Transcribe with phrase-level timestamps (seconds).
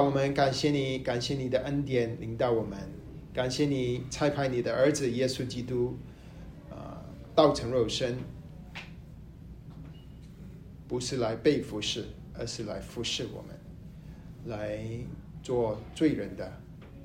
[0.00, 2.78] 我们感谢你，感谢你的恩典领导我们，
[3.32, 5.96] 感谢你差派你的儿子耶稣基督，
[6.70, 7.02] 啊，
[7.34, 8.16] 道成肉身，
[10.86, 12.04] 不是来被服侍，
[12.34, 13.56] 而是来服侍我们，
[14.46, 14.78] 来
[15.42, 16.52] 做罪人的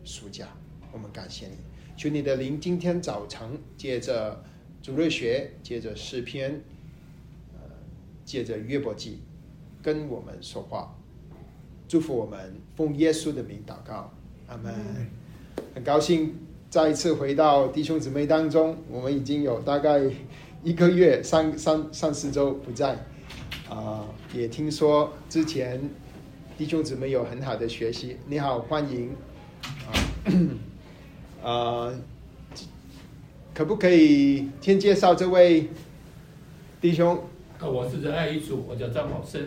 [0.04, 0.48] 赎价。
[0.92, 1.56] 我们感谢你，
[1.98, 4.44] 求你的灵今天早晨借着
[4.82, 6.62] 主日学，借着诗篇，
[7.54, 7.60] 呃，
[8.24, 9.20] 借着约伯记，
[9.82, 10.96] 跟我们说话。
[11.94, 12.40] 祝福我们，
[12.76, 14.12] 奉耶稣的名祷告，
[14.48, 14.74] 阿门。
[15.76, 16.36] 很高兴
[16.68, 20.02] 再一次回到弟兄姊妹当中，我们已经有大概
[20.64, 22.98] 一个月、三三三四周不在，
[23.70, 25.88] 啊，也听说之前
[26.58, 28.18] 弟兄姊妹有很好的学习。
[28.26, 29.12] 你好，欢迎，
[31.44, 31.94] 啊，啊，
[33.54, 35.70] 可不可以先介绍这位
[36.82, 37.16] 弟兄？
[37.60, 39.40] 啊，我是仁爱一组，我叫张宝生。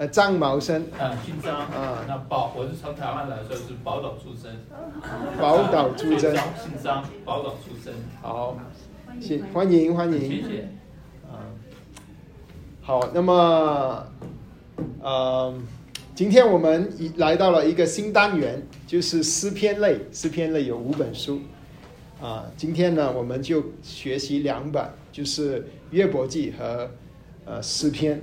[0.00, 2.02] 呃，张毛生啊，姓张啊。
[2.08, 4.50] 那宝，我是从台湾来说是宝岛出生。
[5.38, 6.34] 宝岛出生。
[6.34, 7.92] 姓张，宝岛出生。
[8.22, 8.56] 好，
[9.20, 10.18] 谢欢迎欢迎。
[10.18, 10.68] 谢谢。
[11.30, 11.44] 啊，
[12.80, 14.06] 好，那么，
[15.02, 15.54] 呃，
[16.14, 19.98] 今天我们已来到了一个新单元，就是诗篇类。
[20.10, 21.42] 诗篇类有五本书，
[22.22, 26.90] 啊，今天呢，我们就学习两本，就是约伯记和
[27.44, 28.18] 呃诗篇。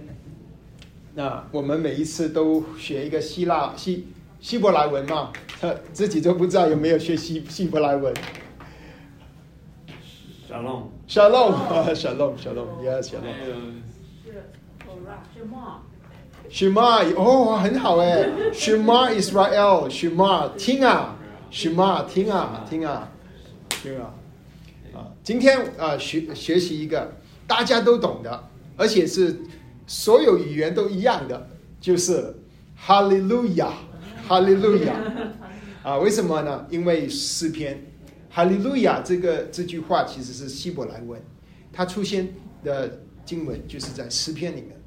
[1.18, 4.06] 那我们每一次都学一个希腊希
[4.40, 8.14] 希伯来文嘛，他自己都不知道有没有学希希伯来文。
[10.48, 11.52] 小龙，小龙，
[11.96, 13.34] 小龙，小龙，yes，小龙。
[16.52, 21.18] Shema，Shema，哦，很好哎，Shema Israel，Shema，听啊
[21.52, 23.12] ，Shema，听啊，听啊，
[23.70, 24.14] 听啊，
[24.94, 27.12] 啊，今天啊学学习一个
[27.48, 28.44] 大家都懂的，
[28.78, 29.36] 而且是。
[29.88, 31.50] 所有语言都一样的，
[31.80, 32.36] 就是
[32.76, 33.74] 哈利路亚，
[34.28, 34.94] 哈利路亚
[35.82, 35.98] 啊！
[35.98, 36.68] 为什么呢？
[36.70, 37.82] 因为诗篇
[38.30, 41.20] 哈利路亚这个这句话其实是希伯来文，
[41.72, 42.28] 它出现
[42.64, 44.80] 的经文就是在诗篇里面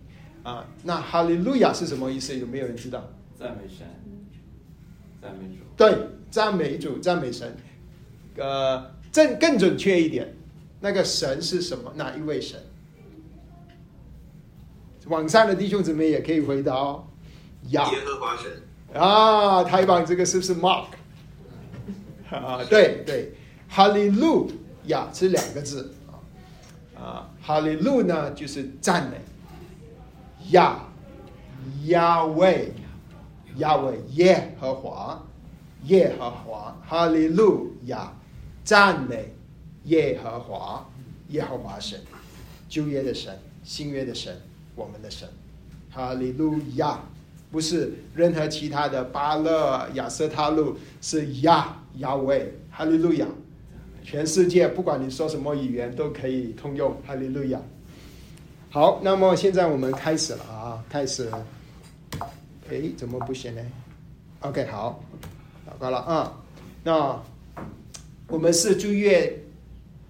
[0.42, 0.68] 啊。
[0.84, 2.38] 那哈利路亚是什么意思？
[2.38, 3.10] 有没有人知道？
[3.38, 3.86] 赞美神，
[5.22, 5.62] 赞美主。
[5.76, 5.96] 对，
[6.30, 7.56] 赞美主，赞美神。
[8.36, 10.34] 呃，正更准确一点，
[10.80, 11.90] 那个神是什么？
[11.96, 12.60] 哪一位神？
[15.10, 17.04] 网上的弟兄姊妹也可以回答哦。
[17.64, 18.48] 耶和华神。
[18.94, 20.06] 啊，太棒！
[20.06, 20.86] 这个是不是 Mark？
[22.30, 23.34] 啊，对对，
[23.68, 24.50] 哈利路
[24.84, 25.92] 亚是两个字。
[26.06, 26.14] 啊
[26.96, 29.20] 啊，哈利路呢就是赞美，
[30.50, 30.80] 亚
[31.86, 32.72] 亚威
[33.56, 35.20] 亚威耶和华。
[35.84, 38.12] 耶和华，哈利路亚。
[38.62, 39.34] 赞美。
[39.84, 40.88] 耶和华。
[41.30, 42.00] 耶和华神，
[42.68, 44.40] 旧约的神，新约的神。
[44.80, 45.28] 我们的神，
[45.90, 47.00] 哈利路亚，
[47.50, 53.26] 不是任何其他的巴勒亚瑟他路，是亚亚伟，哈利路亚，
[54.02, 57.60] 全世界不管你说什么语言都可以通用，哈利路亚。
[58.70, 61.30] 好，那么现在我们开始了啊，开始。
[62.70, 63.60] 哎，怎么不行呢
[64.40, 65.04] ？OK，好，
[65.68, 66.40] 祷告了啊。
[66.84, 67.20] 那
[68.28, 69.44] 我们是逐月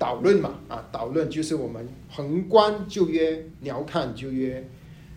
[0.00, 1.87] 导论嘛啊，导论就是我们。
[2.09, 4.66] 宏观就约，鸟瞰就约。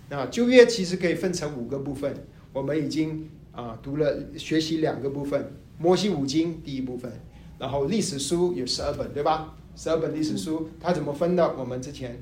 [0.10, 2.14] 那就约其实可以分成五个部分。
[2.52, 7.10] 我们已经啊读了学习两个部分：摩西五经第一部分，
[7.58, 9.56] 然后历史书有十二本，对吧？
[9.76, 11.56] 十二本历史书，它怎么分的？
[11.58, 12.22] 我们之前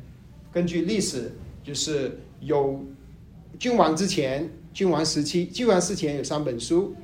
[0.54, 1.32] 根据历史，
[1.64, 2.86] 就是有
[3.58, 6.96] 君王之前、君王时期、君王之前有三本书，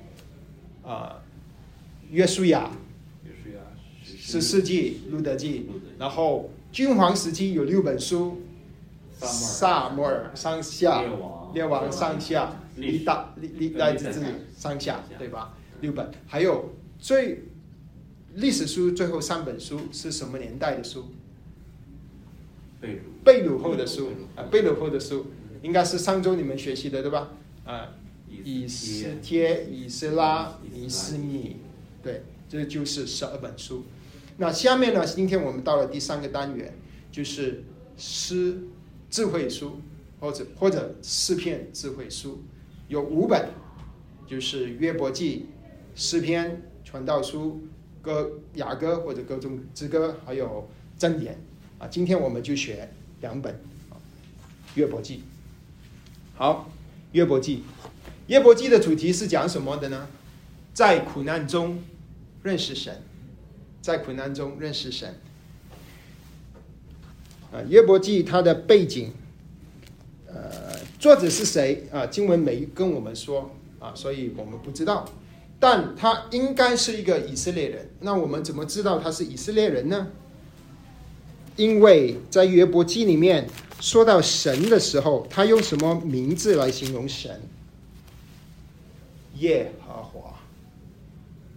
[0.83, 1.21] 啊，
[2.11, 2.71] 约书亚、
[4.27, 6.49] 十世纪、路德记，然后。
[6.69, 8.41] 君皇时期有六本书，
[9.25, 11.01] 《萨摩尔上下》
[11.53, 14.19] 《列王上下》《历代历历代之治
[14.55, 15.57] 上下》，对吧？
[15.79, 17.45] 六本，还有最
[18.35, 21.05] 历史书最后三本书是什么年代的书？
[22.81, 25.27] 贝鲁贝鲁后的书啊，贝鲁后的书
[25.63, 27.29] 应该是上周你们学习的对吧？
[27.65, 27.93] 啊，
[28.43, 31.55] 以斯帖、以斯拉、以斯米，
[32.03, 33.85] 对，这就是十二本书。
[34.39, 35.03] 那下面呢？
[35.03, 36.71] 今天我们到了第三个单元，
[37.11, 37.63] 就是
[37.97, 38.59] 诗
[39.09, 39.81] 智慧书，
[40.19, 42.43] 或者或者诗篇智慧书，
[42.87, 43.49] 有五本，
[44.27, 45.47] 就是约伯记、
[45.95, 47.63] 诗篇、传道书、
[47.99, 50.69] 歌雅歌或者歌中之歌，还有
[50.99, 51.41] 箴言。
[51.79, 52.87] 啊，今天我们就学
[53.21, 53.59] 两本，
[54.75, 55.23] 约伯记。
[56.35, 56.69] 好，
[57.13, 57.63] 约伯记，
[58.27, 60.07] 约伯记的主题是讲什么的呢？
[60.75, 61.83] 在苦难中
[62.43, 63.01] 认识神。
[63.81, 65.15] 在苦难中认识神。
[67.51, 69.11] 啊，约伯记它的背景，
[70.27, 72.05] 呃，作者是谁啊？
[72.05, 75.09] 经文没跟我们说啊，所以我们不知道。
[75.59, 77.89] 但他应该是一个以色列人。
[78.01, 80.07] 那我们怎么知道他是以色列人呢？
[81.55, 87.41] 因为在约伯记里面说到神的时候，他用什么名字来形容神？
[89.39, 90.37] 耶和华，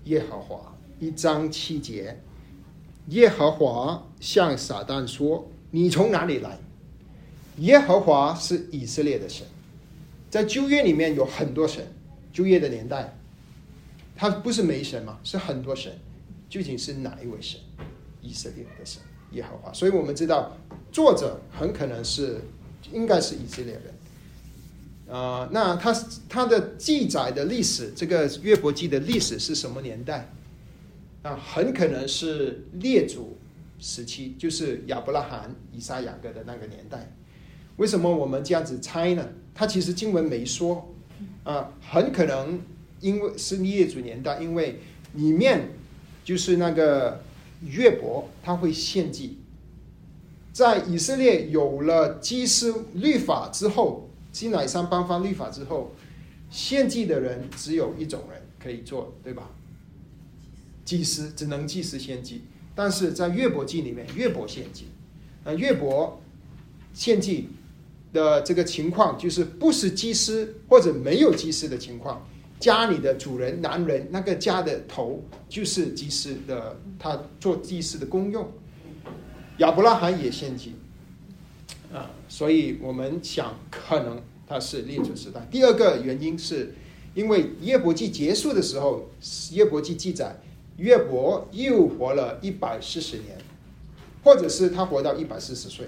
[0.05, 2.21] 耶和华，一章七节，
[3.09, 6.59] 耶和华向撒旦说：“你从哪里来？”
[7.57, 9.47] 耶和华是以色列的神，
[10.29, 11.91] 在旧约里面有很多神，
[12.35, 13.17] 旧约的年代，
[14.15, 15.91] 他不是没神嘛，是很多神，
[16.51, 17.59] 究竟是哪一位神？
[18.21, 19.01] 以色列的神
[19.33, 20.55] 耶和华，所以我们知道
[20.93, 22.43] 作者很可能是
[22.93, 25.17] 应该是以色列人。
[25.17, 25.93] 啊，那他
[26.29, 30.31] 他的记载的历史，这个约伯记的历史是什么年代？
[31.23, 33.37] 啊，很可能是列祖
[33.79, 37.15] 时期，就是亚伯拉罕、以撒、雅各的那个年代。
[37.77, 39.27] 为什么我们这样子猜呢？
[39.55, 40.95] 他其实经文没说，
[41.45, 42.61] 啊，很可能
[43.01, 44.81] 因为是列祖年代，因为
[45.15, 45.69] 里面
[46.25, 47.23] 就是那个
[47.63, 49.39] 约伯他会献祭，
[50.53, 54.07] 在以色列有了祭司律法之后。
[54.33, 55.91] 基乃山颁发律法之后，
[56.51, 59.51] 献祭的人只有一种人可以做，对吧？
[60.91, 62.43] 祭司只能祭司献祭。
[62.75, 64.87] 但是在约伯记里面，约伯献祭，
[65.45, 66.21] 呃，约伯
[66.93, 67.49] 献祭
[68.13, 72.27] 的这个情况就是不是祭司或者没有祭司的情况，
[72.59, 78.51] 家里的主人男人那个家的头就是祭司的，他做祭司的功用。
[79.59, 80.75] 亚伯拉罕也献祭。
[81.93, 85.47] 啊，所以我们想，可能他是列祖时代。
[85.51, 86.75] 第二个原因是，
[87.15, 89.09] 因为约伯记结束的时候，
[89.53, 90.37] 约伯记记载，
[90.81, 93.37] 约伯又活了一百四十年，
[94.25, 95.87] 或者是他活到一百四十岁，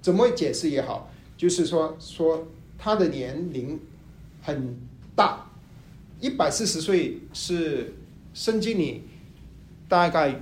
[0.00, 2.46] 怎么解释也好，就是说说
[2.78, 3.80] 他的年龄
[4.40, 4.76] 很
[5.16, 5.50] 大，
[6.20, 7.92] 一百四十岁是
[8.32, 9.02] 圣经里
[9.88, 10.40] 大概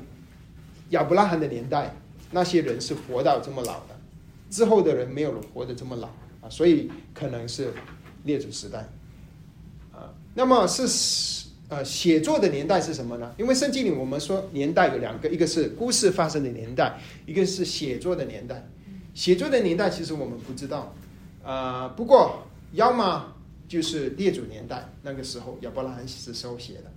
[0.90, 1.96] 亚伯拉罕的年代，
[2.30, 3.98] 那些人是活到这么老的。
[4.50, 6.08] 之后的人没有活得这么老
[6.42, 7.72] 啊，所以可能是
[8.24, 8.86] 列祖时代
[9.92, 10.12] 啊。
[10.34, 10.86] 那么是
[11.68, 13.34] 呃写作的年代是什么呢？
[13.38, 18.66] 因为圣经里我们说年代有两个，一个是故事发生的年代，一个是写作的年代。
[19.14, 20.94] 写作的年代其实我们不知道
[21.42, 23.34] 啊，不过要么
[23.66, 26.92] 就是列祖年代那个时候亚伯拉罕是时候写的，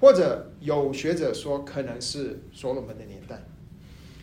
[0.00, 3.42] 或者有学者说可能是所罗门的年代。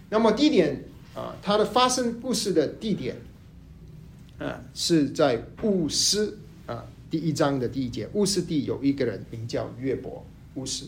[0.10, 0.84] 那么地点。
[1.16, 3.16] 啊，它的发生故事的地点，
[4.38, 6.38] 啊，是在乌斯，
[7.10, 10.26] 第一章的第一节，乌斯地有一个人名叫约伯，
[10.56, 10.88] 乌斯。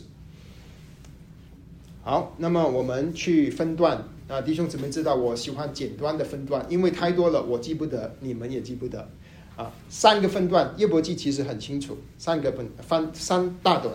[2.02, 9.08] 好，那么我们去分段啊，弟兄姊妹知道我喜欢简单的分段，因为太多了我记不得，你们也记不得
[9.56, 9.72] 啊。
[9.88, 13.94] 三个分段，约伯记其实很清楚，三个分分三大段，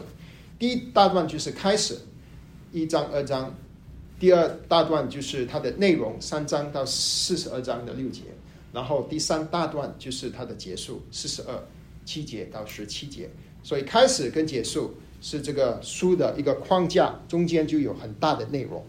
[0.58, 1.98] 第一大段就是开始，
[2.72, 3.56] 一章二章。
[4.18, 8.22] 第二大段就是它的内容，三章到四十二章的六节，
[8.72, 11.62] 然后第三大段就是它的结束，四十二
[12.06, 13.30] 七节到十七节。
[13.64, 18.86] 所以开始跟结束是这个书的一个框架，中间就有很大的内容。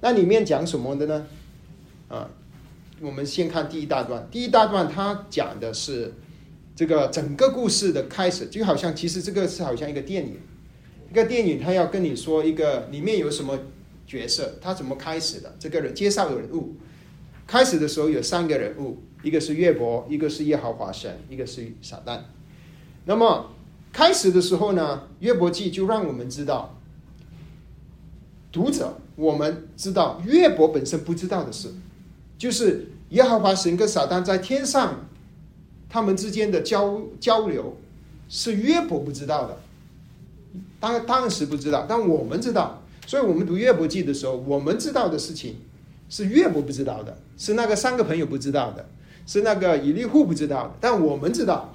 [0.00, 1.26] 那里面讲什么的呢？
[2.08, 2.28] 啊，
[3.00, 4.28] 我们先看第一大段。
[4.30, 6.12] 第一大段它讲的是
[6.74, 10.38] 这个整个故事的开始，就好像其实这个是好像一个电影，
[11.10, 13.58] 一个电影，它要跟你说一个里面有什么。
[14.08, 15.52] 角色他怎么开始的？
[15.58, 16.76] 这个人介绍人物，
[17.44, 22.20] 开始的时候有三个人物，一个是岳伯，一个是耶和华神，一个是撒旦。
[23.06, 23.50] 那么
[23.92, 26.76] 开始的时候呢，约伯记就让我们知道，
[28.52, 31.72] 读者我们知道约伯本身不知道的事，
[32.36, 35.06] 就是耶和华神跟撒旦在天上
[35.88, 37.76] 他们之间的交交流，
[38.28, 39.56] 是约伯不知道的，
[40.80, 42.82] 当当时不知道，但我们知道。
[43.06, 45.54] 所以我们读约伯记的时候，我们知道的事情
[46.10, 48.84] 是约伯不知道的，是那个三个朋友不知道的，
[49.28, 50.74] 是那个以利户不知道的。
[50.80, 51.72] 但我们知道，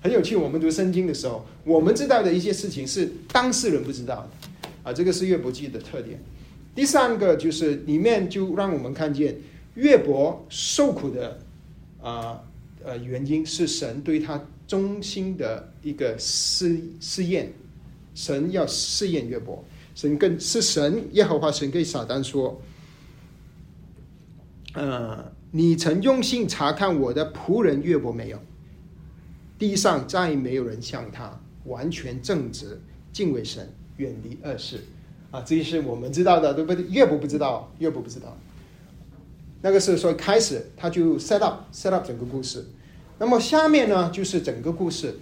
[0.00, 0.36] 很有趣。
[0.36, 4.48] 我们读圣经的时候，我们知道的一些事情是当事人不知道的。
[4.84, 6.18] 啊，这个是约伯记的特点。
[6.74, 9.36] 第三个就是里面就让我们看见
[9.74, 11.36] 约伯受苦的
[12.00, 12.40] 啊
[12.84, 17.52] 呃原因是神对他忠心的一个试试验，
[18.14, 19.62] 神要试验约伯。
[19.94, 22.62] 神跟是神耶和华神跟撒旦说
[24.74, 28.38] ：“呃，你曾用心查看我的仆人约伯没有？
[29.58, 32.80] 地上再没有人像他完全正直，
[33.12, 34.84] 敬畏神，远离恶事。
[35.30, 36.84] 啊，这些是我们知道的，对不对？
[36.88, 38.36] 约伯不知道，约伯不知道。
[39.60, 42.64] 那个是说开始，他就 set up set up 整个故事。
[43.18, 45.16] 那么下面呢，就是整个故事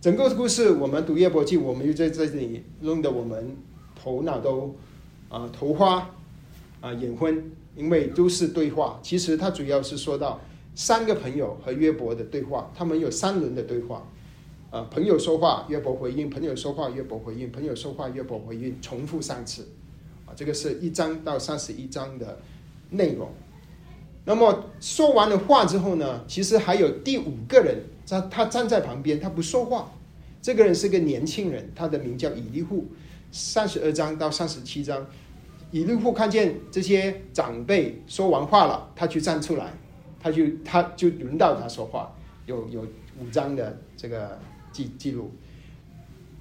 [0.00, 3.56] 整个故事我们读叶伯记，我们就在这里弄得我们
[4.00, 4.76] 头脑都
[5.28, 6.14] 啊头花
[6.80, 9.00] 啊眼昏，因为都是对话。
[9.02, 10.40] 其实它主要是说到
[10.78, 14.08] 三个朋友和约伯的对话，他们有三轮的对话。
[14.70, 19.66] 啊，朋友说话，约伯回应；朋友说话，约伯回应；朋友说话，约伯回应，重复三次。
[20.24, 22.38] 啊，这个是一章到三十一章的
[22.90, 23.28] 内容。
[24.24, 29.90] 那么说完了话之后呢，其实还有第五个人，他他站在旁边，他不说话。
[30.40, 32.86] 这个人是个年轻人，他的名叫以利户。
[33.32, 35.04] 三十二章到三十七章，
[35.72, 39.72] 以利户看见这些长辈说完话了，他就站出来，
[40.28, 42.12] 他就他就轮到他说话。
[42.46, 42.86] 有有
[43.18, 44.38] 五章的这个
[44.72, 45.30] 记记录。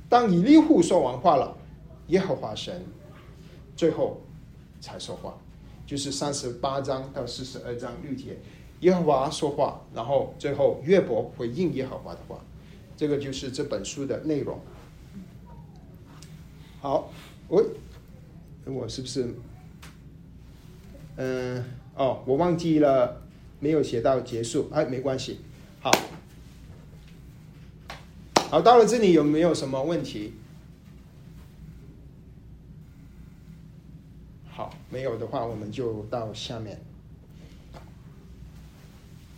[0.10, 1.56] 当以利户说完话了，
[2.08, 2.84] 耶和华神
[3.76, 4.22] 最后
[4.80, 5.38] 才说话。
[5.86, 8.38] 就是三十八章到四十二章六节，
[8.82, 12.38] 耶和华说话，然后最后约伯回应耶和华的话，
[12.98, 14.60] 这个就是这本书的内容。
[16.82, 17.10] 好，
[17.48, 17.66] 我
[18.66, 19.34] 我是不是？
[21.16, 21.64] 嗯，
[21.96, 23.22] 哦，我忘记了，
[23.60, 25.40] 没有写到结束，哎，没关系，
[25.82, 25.92] 好，
[28.50, 30.34] 好，到了这里有没有什么问题？
[34.50, 36.80] 好，没有的话，我们就到下面。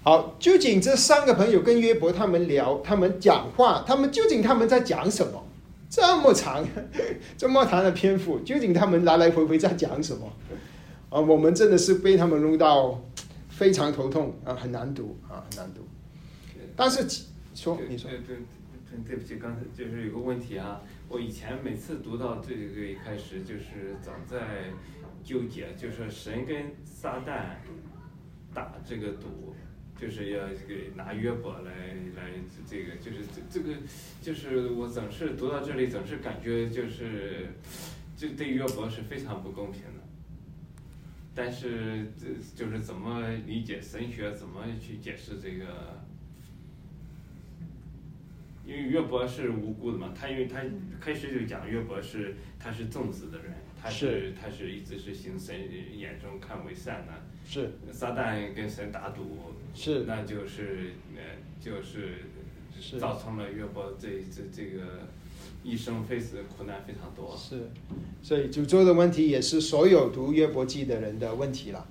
[0.01, 5.45] 好，究竟这三个朋友跟约伯他们聊，他们讲话，他们究竟他们在讲什么？
[5.89, 6.65] 这么长，
[7.37, 10.31] 这么长的篇幅，究竟他们来来回回在讲什么？
[11.09, 13.01] 啊，我们真的是被他们弄到
[13.59, 15.85] 非常头痛啊，很难读啊，很难读。
[16.77, 17.05] 但是
[17.53, 18.37] 说，你说，对对
[18.89, 24.71] 对，对不起，刚才就是有个问题啊，我以前每次读到这个一开始，就是总在。
[25.21, 27.57] 纠结就是神跟撒旦
[28.53, 29.53] 打这个赌，
[29.99, 31.71] 就是要这个拿约伯来
[32.15, 32.31] 来
[32.65, 33.75] 这个，就是这这个
[34.21, 37.49] 就是我总是读到这里，总是感觉就是
[38.15, 39.98] 这对约伯是非常不公平的。
[41.41, 45.97] 但是这就是怎么理解神学，怎么去解释这个？
[48.65, 50.61] 因为约伯是无辜的嘛，他因为他
[50.99, 53.53] 开始就讲约伯是他是正直的人。
[53.81, 55.55] 他是他是一直是行神
[55.97, 57.13] 眼中看为善的，
[57.45, 61.21] 是撒旦跟神打赌，是那就是呃
[61.61, 62.25] 就是
[62.99, 65.07] 造成了约伯这这这个
[65.63, 67.35] 一生非死苦难非常多。
[67.37, 67.69] 是，
[68.21, 71.87] 所以诅咒的问题也是所有读约伯记的人的问题了，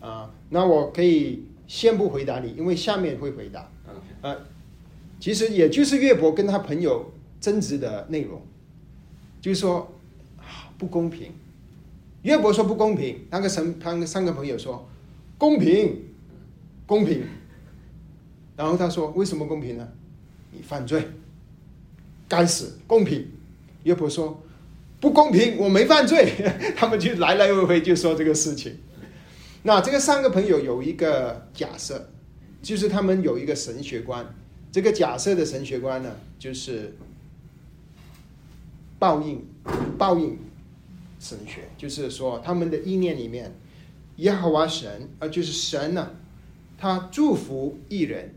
[0.00, 3.70] 啊，那我可以先不回答你，因为下面会回答。
[3.86, 4.36] 嗯，呃，
[5.20, 8.40] 其实也就是约伯跟他朋友争执的内容，
[9.40, 9.92] 就是说。
[10.78, 11.32] 不公平，
[12.22, 14.88] 约伯说不公平，那个神，他三个朋友说
[15.36, 16.04] 公平，
[16.86, 17.24] 公平。
[18.56, 19.88] 然后他说为什么公平呢？
[20.52, 21.02] 你犯罪，
[22.28, 23.26] 该死，公平。
[23.84, 24.42] 约伯说
[25.00, 26.32] 不公平，我没犯罪。
[26.76, 28.76] 他们就来来回回就说这个事情。
[29.62, 32.10] 那这个三个朋友有一个假设，
[32.62, 34.34] 就是他们有一个神学观。
[34.70, 36.94] 这个假设的神学观呢，就是
[38.98, 39.44] 报应，
[39.96, 40.38] 报应。
[41.20, 43.52] 神学就是说，他们的意念里面，
[44.18, 46.12] 耶和华神啊，就是神呢，
[46.78, 48.32] 他祝福一人，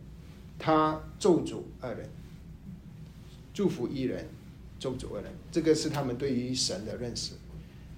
[0.57, 2.09] 他咒诅二人，
[3.53, 4.27] 祝福一人，
[4.79, 7.33] 咒诅二人，这个是他们对于神的认识。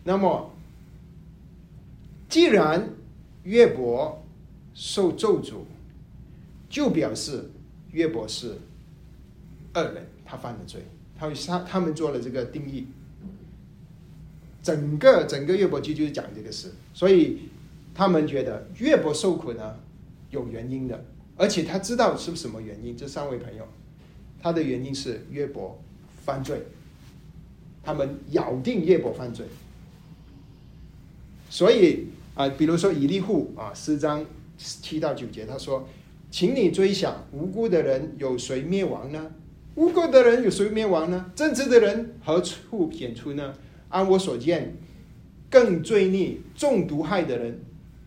[0.03, 0.51] 那么，
[2.27, 2.89] 既然
[3.43, 4.23] 约伯
[4.73, 5.59] 受咒诅，
[6.69, 7.49] 就表示
[7.91, 8.57] 约伯是
[9.73, 10.81] 二人，他犯了罪，
[11.17, 12.87] 他他他们做了这个定义。
[14.63, 17.49] 整个整个约伯记就是讲这个事，所以
[17.93, 19.77] 他们觉得约伯受苦呢
[20.29, 21.05] 有原因的，
[21.35, 22.95] 而且他知道是什么原因。
[22.95, 23.67] 这三位朋友，
[24.43, 25.81] 他的原因是约伯
[26.25, 26.61] 犯罪，
[27.81, 29.45] 他们咬定约伯犯罪。
[31.49, 34.25] 所以啊，比如说以利户啊，四章
[34.57, 35.87] 七到九节，他说
[36.29, 39.31] ：“请你追想，无辜的人有谁灭亡呢？
[39.75, 41.31] 无辜的人有谁灭亡呢？
[41.33, 43.53] 正直的人何处显出呢？”
[43.89, 44.75] 按我所见，
[45.49, 47.61] 更罪孽、中毒害的人，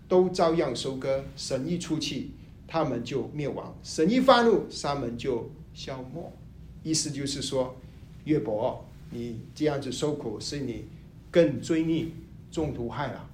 [0.06, 1.24] 都照样收割。
[1.36, 2.32] 神一出气，
[2.66, 6.33] 他们就灭亡；神一发怒，他们就消磨。
[6.83, 7.76] 意思就是说，
[8.25, 10.87] 岳伯，你这样子受苦，是你
[11.30, 12.06] 更罪孽、
[12.50, 13.28] 中毒害了，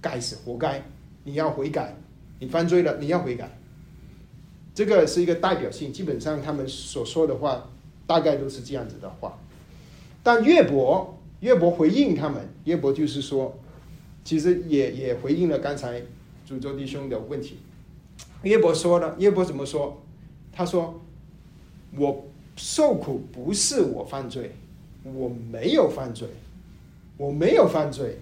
[0.00, 0.80] 该死，活该！
[1.24, 1.96] 你要悔改，
[2.38, 3.58] 你犯罪了，你要悔改。
[4.72, 7.68] 这个是一个代表性，基本上他们所说的话，
[8.06, 9.36] 大概都是这样子的话。
[10.22, 11.16] 但岳伯。
[11.40, 13.58] 岳伯回应他们，岳伯就是说，
[14.22, 16.02] 其实也也回应了刚才
[16.46, 17.56] 主周弟兄的问题。
[18.42, 20.02] 岳伯说了，岳伯怎么说？
[20.52, 21.00] 他说
[21.96, 22.24] ：“我
[22.56, 24.52] 受苦不是我犯罪，
[25.02, 26.28] 我没有犯罪，
[27.16, 28.18] 我没有犯罪。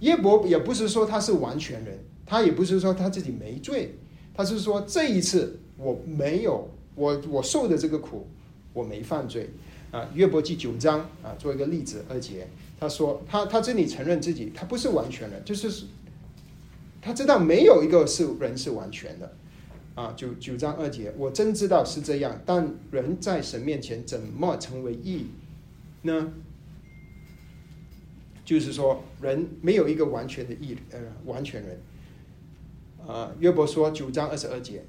[0.00, 3.94] 耶伯也不是说他是完全人，他也不是说他自己没罪，
[4.34, 8.26] 他是说这一次我没有，我我受的这个苦，
[8.72, 9.50] 我没犯罪
[9.90, 10.10] 啊。
[10.12, 12.46] 约伯记九章啊，做一个例子，二节，
[12.78, 15.86] 他说他他这里承认自己他不是完全人，就是
[17.00, 19.32] 他知道没有一个是人是完全的
[19.94, 20.12] 啊。
[20.16, 25.26] 九九章二节，我真知道是这样，但人在神面前怎么成为义
[26.02, 26.32] 呢？
[28.44, 31.80] 就是说，人没有一个完全的义，呃，完全人。
[33.06, 34.82] 啊，约伯说九章二十二节，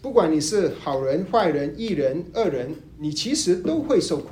[0.00, 4.30] 不管你是好人、坏人、义人、恶人，你其实都会受苦，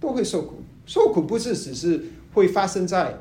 [0.00, 0.62] 都会受苦。
[0.86, 3.18] 受苦不是只是会发生在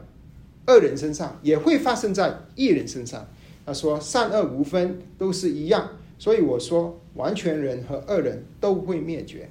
[0.67, 3.27] 恶人身上，也会发生在义人身上。
[3.65, 5.91] 他说善恶无分，都是一样。
[6.21, 9.49] 所以我说，完全人和恶人都会灭绝。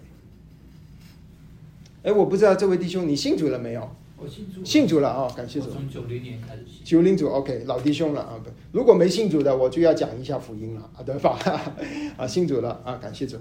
[2.04, 3.90] 哎，我不知道这位弟兄，你信主了没有？
[4.16, 5.28] 我信主，信主了啊！
[5.36, 5.68] 感谢主。
[5.68, 6.84] 从九零年开始信。
[6.84, 8.40] 九零主，OK，老弟兄了啊！
[8.44, 11.36] 不，如果没信主的，我就要讲一下福音了啊，对吧？
[12.16, 13.36] 啊，信主了啊，感谢主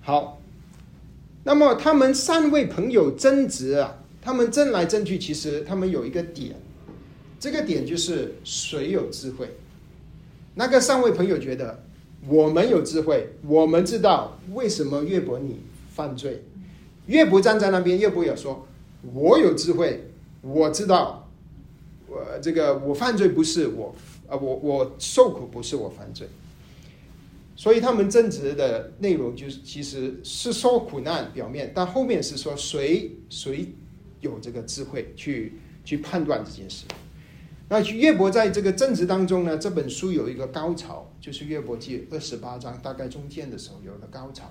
[0.00, 0.40] 好，
[1.42, 6.54] 那么他们三位朋友争执啊，他们争来争去，其实他们有一个点，
[7.40, 9.48] 这个点就是谁有智慧。
[10.54, 11.84] 那个三位朋友觉得
[12.26, 15.60] 我们有智慧，我们知道为什么岳伯你
[15.94, 16.42] 犯罪。
[17.06, 18.66] 岳伯站在那边，岳伯也说。
[19.14, 20.10] 我有智慧，
[20.42, 21.30] 我知道，
[22.08, 23.94] 我这个我犯罪不是我
[24.26, 26.26] 啊，我我受苦不是我犯罪，
[27.54, 33.68] 所以他们争执的内容就是其实是说苦难表面，但后面是说谁谁
[34.20, 36.84] 有这个智慧去去判断这件事。
[37.68, 44.50] 那岳伯在这个争执当中呢，这本书有一个高潮，就是约伯记二十八章大概中间的时候有了高潮，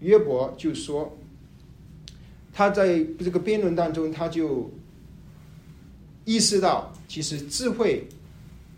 [0.00, 1.16] 约伯就说。
[2.54, 4.70] 他在这个辩论当中，他就
[6.26, 8.06] 意识到，其实智慧，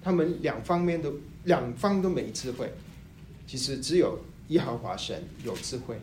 [0.01, 2.73] 他们两方面都两方都没智慧，
[3.49, 5.97] 其实只有耶和华神有智慧，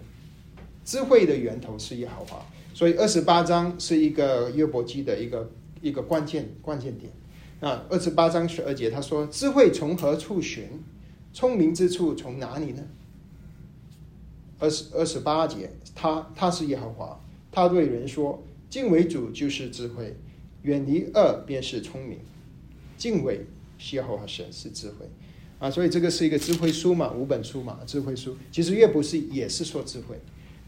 [0.84, 5.49] 智慧的源头是耶和华，所以二十八章是一个约伯记的一个
[5.81, 7.10] 一个关键关键点。
[7.62, 10.67] 啊，二十八章十二节他说：“智慧从何处寻？
[11.34, 12.84] 聪明之处从哪里呢？”
[14.60, 17.20] 二十二十八节，他他是耶和华。
[17.52, 20.15] 他对人说：“敬畏主就是智慧，
[20.62, 22.20] 远离恶便是聪明。
[22.98, 23.46] 敬畏
[23.91, 25.10] 耶和华神是智慧
[25.58, 25.70] 啊！
[25.70, 28.38] 所以这个是一个智慧书嘛，五本书嘛，智慧书。
[28.52, 30.20] 其实乐不是也是说智慧，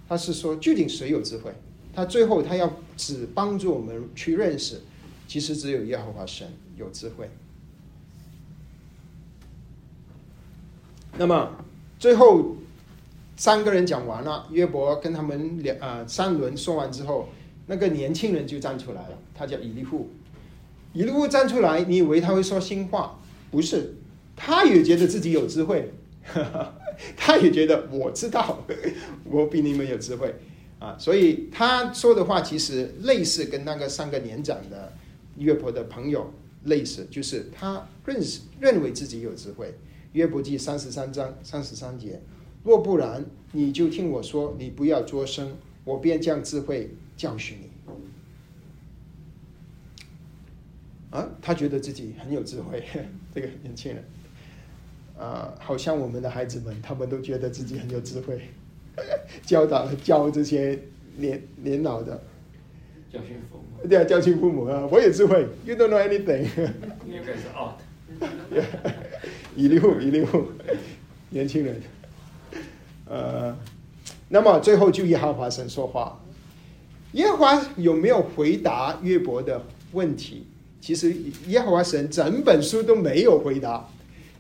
[0.10, 1.54] 他是说究竟谁有智慧？
[1.94, 4.82] 他最后他要只帮助我们去认识，
[5.28, 7.30] 其实只有耶和华神有智慧。
[11.18, 11.52] 那么
[12.00, 12.56] 最后。”
[13.36, 17.28] 三个人讲完了，约伯跟他们两啊三轮说完之后，
[17.66, 20.12] 那个年轻人就站出来了，他叫以利户。
[20.94, 23.20] 以利户站出来，你以为他会说新话？
[23.50, 23.96] 不是，
[24.36, 25.92] 他也觉得自己有智慧，
[27.18, 28.64] 他也觉得我知道，
[29.26, 30.36] 我比你们有智慧
[30.78, 30.96] 啊。
[31.00, 34.94] 所以他说的话其实类似跟那个三个年长的
[35.38, 36.32] 约伯的朋友
[36.66, 39.74] 类似，就是他认识认为自己有智慧。
[40.14, 42.20] 约伯记三十三章三十三节。
[42.64, 47.70] 若不然，你就听我说，你不要作声，我便将智慧教训你。
[51.10, 52.84] 啊，他觉得自己很有智慧，
[53.36, 54.04] 这个年轻人，
[55.16, 58.42] 啊，好像我们的孩子们，他们都觉得自己很有智慧，
[59.46, 60.80] 教导教这些
[61.18, 62.20] 年年老的，
[63.12, 66.48] 教训父母， 对啊，教训父母啊，我有智慧，You don't know anything，
[67.06, 67.76] 应该是 out，
[69.56, 70.26] 一六一六，
[71.30, 71.82] 年轻人。
[73.06, 73.56] 呃，
[74.30, 76.20] 那么最后就耶和华神说话，
[77.12, 80.48] 耶和华有没有回答约伯的问题？
[80.82, 81.16] 其实
[81.48, 83.88] 耶和华神整本书都没有回答。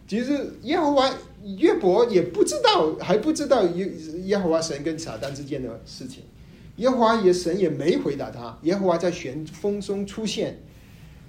[0.07, 1.09] 其实耶和华
[1.57, 3.89] 约伯也不知道，还不知道耶
[4.25, 6.23] 耶和华神跟撒旦之间的事情。
[6.77, 8.57] 耶和华也神也没回答他。
[8.63, 10.59] 耶和华在旋风中出现，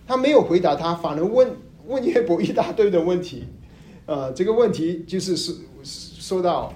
[0.07, 1.49] 他没有回答他，反而问
[1.87, 3.45] 问约伯一大堆的问题。
[4.07, 6.73] 呃，这个问题就是说说到。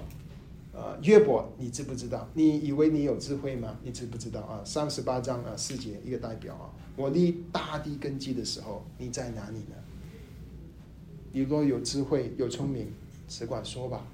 [0.71, 2.25] 呃，约伯，你知不知道？
[2.35, 3.77] 你以为你有智慧吗？
[3.83, 4.61] 你知不知道啊？
[4.63, 6.71] 三十八章啊，四节一个代表啊。
[6.95, 9.75] 我立大地根基的时候，你在哪里呢？
[11.33, 12.87] 你若有智慧、有聪明，
[13.27, 14.05] 只管说吧。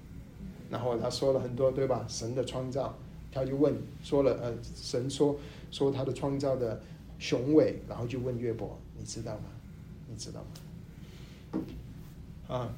[0.72, 2.04] 然后他说了很多，对吧？
[2.10, 2.98] 神的创造，
[3.32, 5.38] 他就问，说了呃，神说
[5.70, 6.82] 说他的创造的
[7.20, 9.44] 雄伟，然后就问约伯，你知道吗？
[10.10, 11.60] 你知道吗？
[12.48, 12.76] 啊。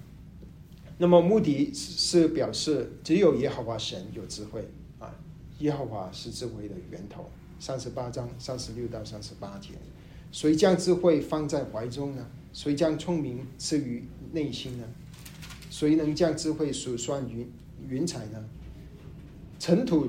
[0.98, 4.68] 那么目的是表示只有耶和华神有智慧
[5.00, 5.14] 啊，
[5.60, 7.30] 耶和华是智慧的源头。
[7.60, 9.70] 三十八章三十六到三十八节，
[10.32, 12.26] 谁将智慧放在怀中呢？
[12.54, 14.84] 谁将聪明赐于内心呢？
[15.70, 17.52] 谁能将智慧数算云
[17.88, 18.44] 云彩呢？
[19.60, 20.08] 尘土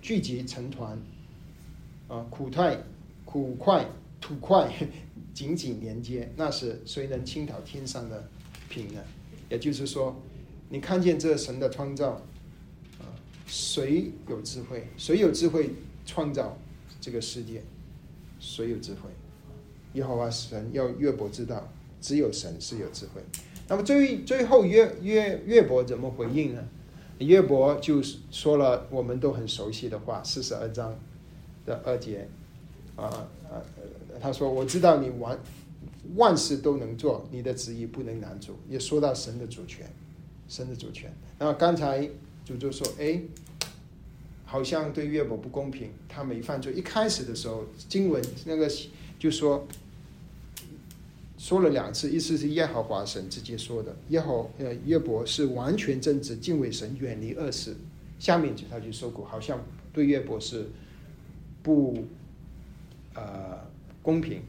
[0.00, 0.98] 聚集成团，
[2.08, 2.82] 啊，苦块
[3.26, 3.86] 苦块
[4.20, 4.70] 土块
[5.34, 8.28] 紧紧连接，那是谁能倾倒天上的
[8.68, 9.00] 平呢？
[9.52, 10.16] 也就是说，
[10.70, 12.12] 你看见这神的创造，
[12.98, 13.04] 啊，
[13.46, 14.88] 谁有智慧？
[14.96, 15.68] 谁有智慧
[16.06, 16.56] 创造
[17.02, 17.62] 这个世界？
[18.40, 19.10] 谁有智慧？
[19.92, 23.20] 耶和华神要约伯知道，只有神是有智慧。
[23.68, 26.64] 那么最最后约约约伯怎么回应呢？
[27.18, 30.98] 约伯就说了我们都很熟悉的话，四十二章
[31.66, 32.26] 的二节，
[32.96, 33.04] 啊
[33.50, 33.60] 啊，
[34.18, 35.38] 他说我知道你完
[36.16, 38.54] 万事都能做，你的旨意不能难做。
[38.68, 39.86] 也说到神的主权，
[40.48, 41.12] 神的主权。
[41.38, 42.08] 那刚才
[42.44, 43.20] 主就说，哎，
[44.44, 46.72] 好像对约伯不公平，他没犯罪。
[46.72, 48.70] 一开始的时候，经文那个
[49.18, 49.66] 就说。
[51.38, 57.74] 说了两次，一次是耶和华神直接说的，耶和呃约伯是完全正直，敬畏神，远离恶事。
[58.20, 59.60] 下面就他就说过，好像
[59.92, 60.68] 对约伯是
[61.60, 62.04] 不
[63.14, 63.58] 呃
[64.02, 64.40] 公平。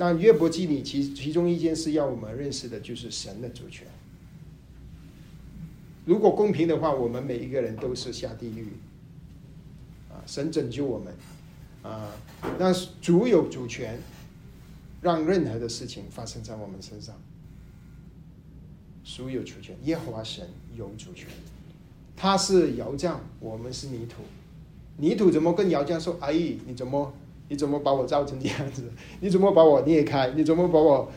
[0.00, 3.86] 但约伯记里其其中一件事要我们认识的就是神的主权。
[6.06, 8.68] 如果公平的话，我们每一个人都是下地狱
[10.10, 10.24] 啊！
[10.26, 11.14] 神拯救我们
[11.82, 12.16] 啊！
[12.58, 14.00] 那主有主权。
[15.02, 17.18] 让任何的事情发生在我们身上，
[19.02, 19.74] 属有主权。
[19.84, 21.26] 耶和华神有主权，
[22.14, 24.16] 他是窑匠，我们是泥土。
[24.98, 26.18] 泥土怎么跟窑匠说？
[26.20, 26.34] 哎，
[26.66, 27.14] 你怎么
[27.50, 28.84] 你怎么把我造成这样子？
[29.18, 30.30] 你怎么把我裂开？
[30.36, 31.10] 你怎么把我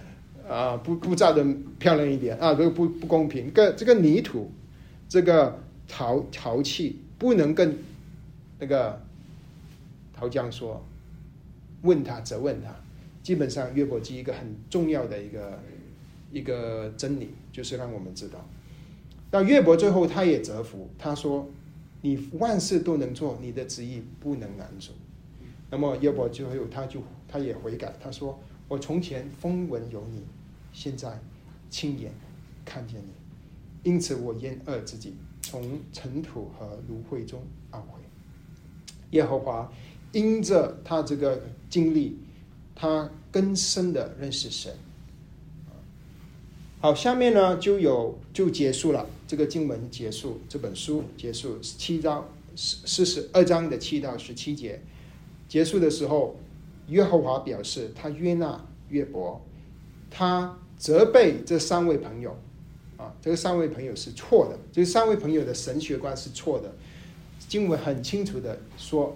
[0.50, 1.46] 啊不不造的
[1.78, 2.56] 漂亮一点啊？
[2.56, 3.52] 这个不不公平。
[3.52, 4.52] 个这个泥土，
[5.08, 7.78] 这个陶陶器不能跟
[8.60, 9.00] 那个
[10.12, 10.84] 陶匠说，
[11.84, 12.76] 问他责问他。
[13.22, 15.60] 基本上，约伯记一个很重要的一个
[16.32, 18.44] 一个真理，就是让我们知道，
[19.30, 21.48] 那约伯最后他也折服，他说
[22.02, 24.94] ：“你万事都能做，你的旨意不能难做。”
[25.74, 30.22] 那么约伯最后他就他也悔改，他说：“我从前风闻有你，
[30.72, 31.20] 现在
[31.72, 32.12] 亲眼
[32.64, 38.00] 看见你，因此我厌恶自己，从尘土和芦荟中懊悔。”
[39.10, 39.74] 耶和华
[40.12, 42.20] 因着他这个经历。
[42.76, 44.74] 他更深的认识神。
[46.80, 54.82] 好，下面呢就有就结束了，这个经文结束，这本书结束七章四四十二章的七到十七节
[55.54, 56.36] 结束的时候，
[56.88, 59.40] 约和华表示他约纳约伯，
[60.10, 62.36] 他责备这三位朋友
[62.98, 66.74] 啊，这个三位朋友是错的，这三位朋友的神学观是错的。
[67.48, 69.16] 经文很清楚的说，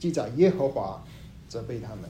[0.00, 1.04] 记载耶和华
[1.46, 2.08] 责备他们。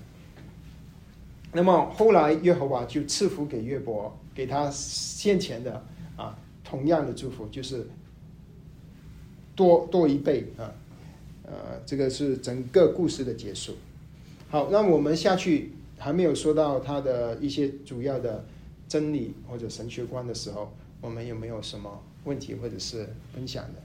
[1.53, 5.85] 那么后来，耶和华就赐福给约伯，给他先前的
[6.17, 7.85] 啊同样的祝福，就是
[9.57, 10.71] 多多一倍啊，
[11.47, 13.77] 呃，这个是整个故事的结束。
[14.51, 18.45] 好，那我们下去还没有说到他的一些主要的
[18.89, 23.83] 真理或者神学观的时候，我们有没有什么问题或者是分享的？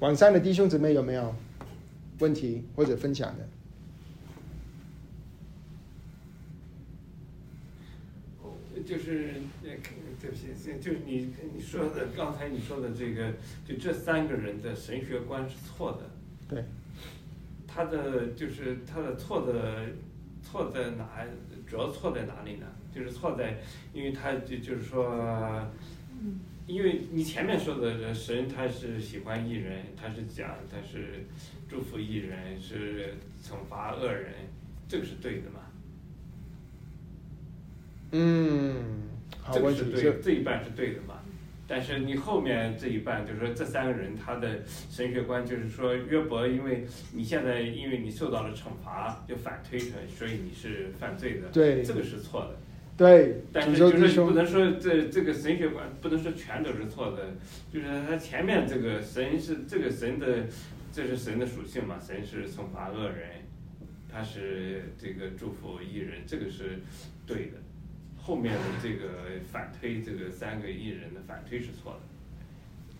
[0.00, 1.34] 网上的弟兄姊妹有没有
[2.18, 3.48] 问题或者分享的？
[8.86, 9.30] 就是，
[10.24, 10.46] 对不起，
[10.80, 13.30] 就是你你说的刚才你说的这个，
[13.66, 16.10] 就这三个人的神学观是错的。
[16.48, 16.64] 对。
[17.66, 19.86] 他的就是他的错的
[20.42, 21.26] 错在哪？
[21.66, 22.66] 主要错在哪里呢？
[22.94, 23.58] 就是错在，
[23.92, 25.68] 因为他就就是说，
[26.66, 31.26] 因为你前面说的神他是喜欢艺人，他是讲他是
[31.68, 34.32] 祝福艺人，是惩罚恶人，
[34.88, 35.60] 这个是对的嘛？
[38.12, 39.08] 嗯，
[39.52, 41.20] 这个是对，这一半是对的嘛？
[41.66, 51.48] 但是你后面这一半，就是说这三个人他的神学观，就是说约伯，因为你现在因为你受到了惩罚，就反推成，所以你是犯罪的。
[51.48, 52.56] 对，这个是错的。
[52.96, 57.34] 对，但是就是不能说这这个神学观不能说全都是错的，
[57.72, 60.44] 就是他前面这个神是这个神的，
[60.92, 61.98] 这是神的属性嘛？
[61.98, 63.42] 神是惩罚恶人，
[64.12, 66.78] 他是这个祝福一人，这个是
[67.26, 67.63] 对的。
[68.24, 69.06] 后面的这个
[69.52, 71.98] 反推，这个三个艺人的反推是错的。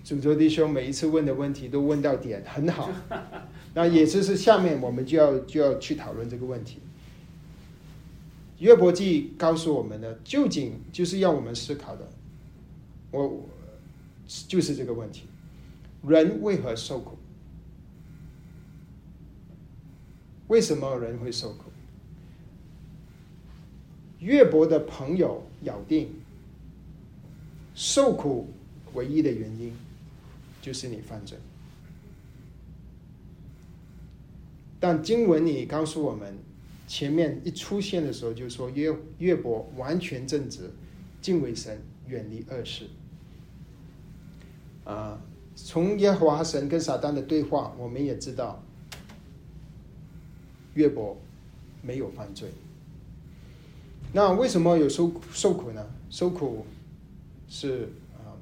[0.05, 2.93] 主周弟兄每一次问的问题都问到点，很好。
[3.73, 6.81] 那也就是下面我们就要就要去讨论这个问题。
[8.59, 12.07] 约伯记告诉我们的，究竟就是要我们思考的，
[13.11, 13.47] 我
[14.47, 15.25] 就是这个问题：
[16.07, 17.17] 人为何受苦？
[20.49, 21.71] 为什么人会受苦？
[24.25, 26.09] 约伯的朋友咬定，
[27.75, 28.49] 受苦
[28.95, 29.71] 唯一的原因
[30.63, 31.37] 就是你犯罪。
[34.81, 36.39] 但经文里告诉我们，
[36.89, 40.71] 前面一出现的时候就说约约伯完全正直，
[41.21, 42.89] 敬畏神，远离恶事。
[44.85, 45.21] 啊，
[45.55, 48.63] 从耶和华神跟撒旦的对话，我们也知道。
[50.73, 51.15] 约伯
[51.83, 52.49] 没有犯罪，
[54.17, 55.85] 那为什么有受受苦呢？
[56.09, 56.65] 受苦
[57.49, 58.39] 是啊，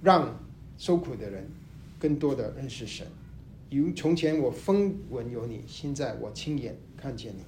[0.00, 0.38] 让
[0.78, 1.44] 受苦的人
[1.98, 3.04] 更多的认识神。
[3.68, 7.42] 如从前我风闻有你，现在我亲眼看见你。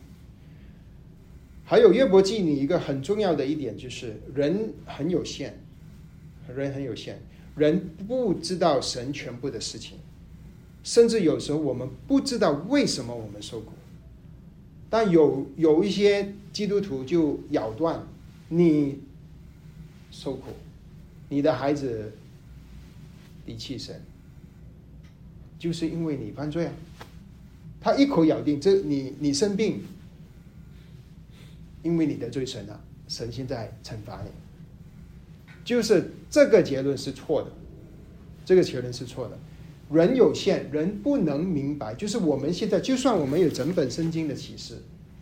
[1.64, 5.56] 还有约伯记里一个很重要的一点就是，人很有限，
[6.52, 7.22] 人很有限，
[7.54, 9.96] 人不知道神全部的事情。
[10.82, 13.70] 甚至有时候我们不知道为什么我们受苦，
[14.90, 18.06] 但有有一些基督徒就咬断
[18.48, 19.00] 你
[20.10, 20.46] 受苦，
[21.28, 22.12] 你的孩子
[23.46, 24.00] 离弃神，
[25.58, 26.72] 就是因为你犯罪啊！
[27.80, 29.82] 他一口咬定这你你生病，
[31.82, 34.30] 因为你得罪神了，神现在惩罚你，
[35.64, 37.50] 就是这个结论是错的，
[38.44, 39.38] 这个结论是错的。
[39.90, 41.94] 人有限，人不能明白。
[41.94, 44.80] 就是我们现在，就算我们有整本圣经的启示，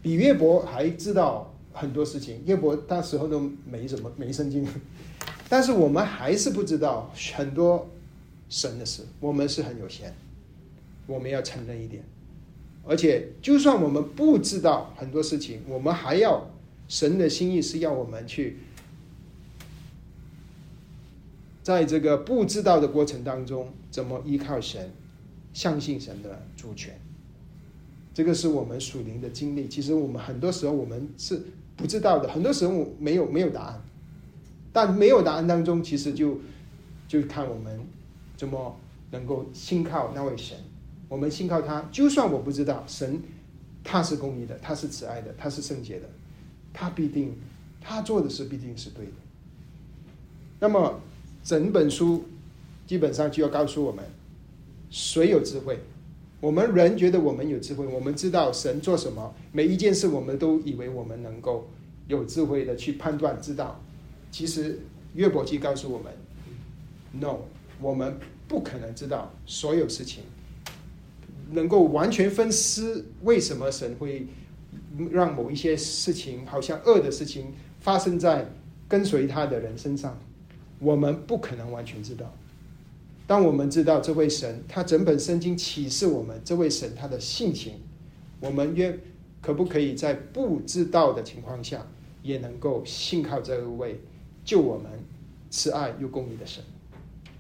[0.09, 2.43] 比约伯还知道很多事情。
[2.47, 3.39] 约伯那时候都
[3.71, 4.67] 没什么没圣经，
[5.51, 7.87] 但是我们还是不知道很多
[8.49, 9.03] 神的事。
[9.21, 10.15] 我们是很有限，
[11.07, 12.03] 我们要承认一点。
[12.87, 16.49] 而且，就算我们不知道很多事情，我们还要
[16.89, 18.61] 神的心意是要我们去。
[21.63, 24.91] 在这个不知道的过程当中，怎么依靠神，
[25.53, 26.99] 相信神的主权？
[28.19, 29.69] 这个是我们属灵的经历。
[29.69, 31.41] 其实我们很多时候我们是
[31.77, 33.81] 不知道的，很多时候没有没有答案。
[34.73, 36.41] 但没有答案当中，其实就
[37.07, 37.81] 就看我们
[38.37, 38.77] 怎么
[39.13, 40.57] 能够信靠那位神。
[41.09, 43.23] 我们信靠他，就算我不知道神，
[43.85, 46.11] 他是公义的，他是慈爱的，他是圣洁的，
[46.73, 47.37] 他必定
[47.81, 49.13] 他做的事必定是对的。
[50.59, 51.01] 那么。
[51.45, 52.25] 整本书
[52.87, 54.05] 基本上就要告诉我们，
[54.91, 55.79] 谁有智慧？
[56.41, 61.69] 我们人觉得我们有智慧，我们知道神做什么，每一件事我们都以为我们能够
[62.07, 63.81] 有智慧的去判断知道。
[64.31, 64.79] 其实
[65.15, 66.13] 约伯记告诉我们
[67.13, 67.39] ，no，
[67.81, 70.23] 我们不可能知道所有事情，
[71.51, 74.27] 能够完全分析为什么神会
[75.11, 77.47] 让某一些事情，好像恶的事情
[77.81, 78.49] 发生在
[78.87, 80.17] 跟随他的人身上。
[80.79, 82.33] 我们不可能完全知道，
[83.29, 87.75] 当我们知道这位神，他整本圣经启示我们这位神他的性情，
[88.41, 88.99] 我们愿
[89.43, 91.87] 可不可以在不知道的情况下，
[92.23, 94.01] 也能够信靠这位
[94.47, 94.91] 救我们、
[95.51, 96.65] 慈爱又公义的神？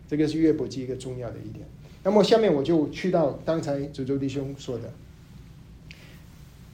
[0.06, 1.66] 这个是约伯记一个重要的一点。
[2.04, 4.92] 那么下面我就去到刚才主周弟兄说的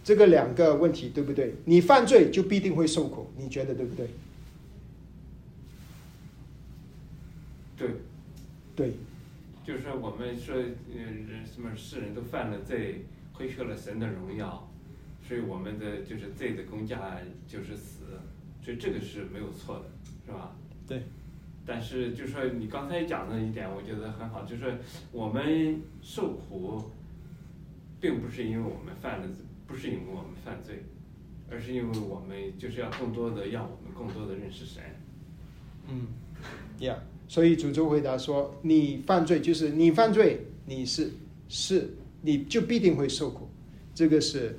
[0.02, 1.54] 这个两个问题，对不对？
[1.66, 4.08] 你犯罪就必定会受苦，你觉得对不对？
[7.76, 7.88] 对，
[8.76, 8.92] 对，
[9.64, 14.68] 就是说我们说，呃，人什么世人都犯了罪，亏缺了神的荣耀，
[15.26, 18.04] 所以我们的就是罪的公价就是死，
[18.62, 19.84] 所以这个是没有错的，
[20.26, 20.56] 是吧？
[20.86, 21.02] 对。
[21.66, 24.76] 但是就说你刚才讲的一点，我觉得很好，就是
[25.12, 26.90] 我们受苦，
[28.00, 29.26] 并不是因为我们犯了，
[29.66, 30.82] 不是因为我们犯罪，
[31.50, 34.82] 而是因为我们就是要更多的让我们更多的认识神。
[35.88, 36.08] 嗯
[36.78, 36.98] ，Yeah。
[37.26, 41.10] 所以主就回答说：“你犯罪就是你犯罪，你是
[41.48, 43.48] 是你就必定会受苦，
[43.94, 44.58] 这个是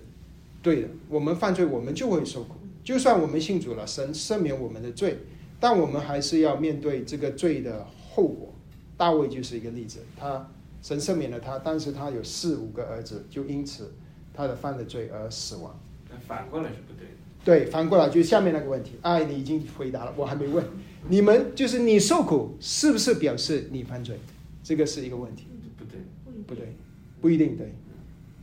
[0.62, 0.88] 对的。
[1.08, 2.56] 我们犯罪，我们就会受苦。
[2.84, 5.18] 就算我们信主了，神赦免我们的罪，
[5.60, 8.54] 但我们还是要面对这个罪的后果。
[8.98, 10.50] 大卫就是一个例子，他
[10.82, 13.94] 神赦免了他，但是他有四五个儿子，就因此
[14.34, 15.80] 他的犯的罪而死亡。
[16.28, 17.14] 反过来是不对的。
[17.46, 18.94] 对，反过来就是下面那个问题。
[19.04, 20.66] 哎，你已经回答了，我还没问。”
[21.08, 24.20] 你们就是你受苦，是不是表示你犯罪？
[24.64, 25.46] 这个是一个问题。
[25.78, 26.00] 不对，
[26.48, 26.74] 不对，
[27.22, 27.76] 不一定对，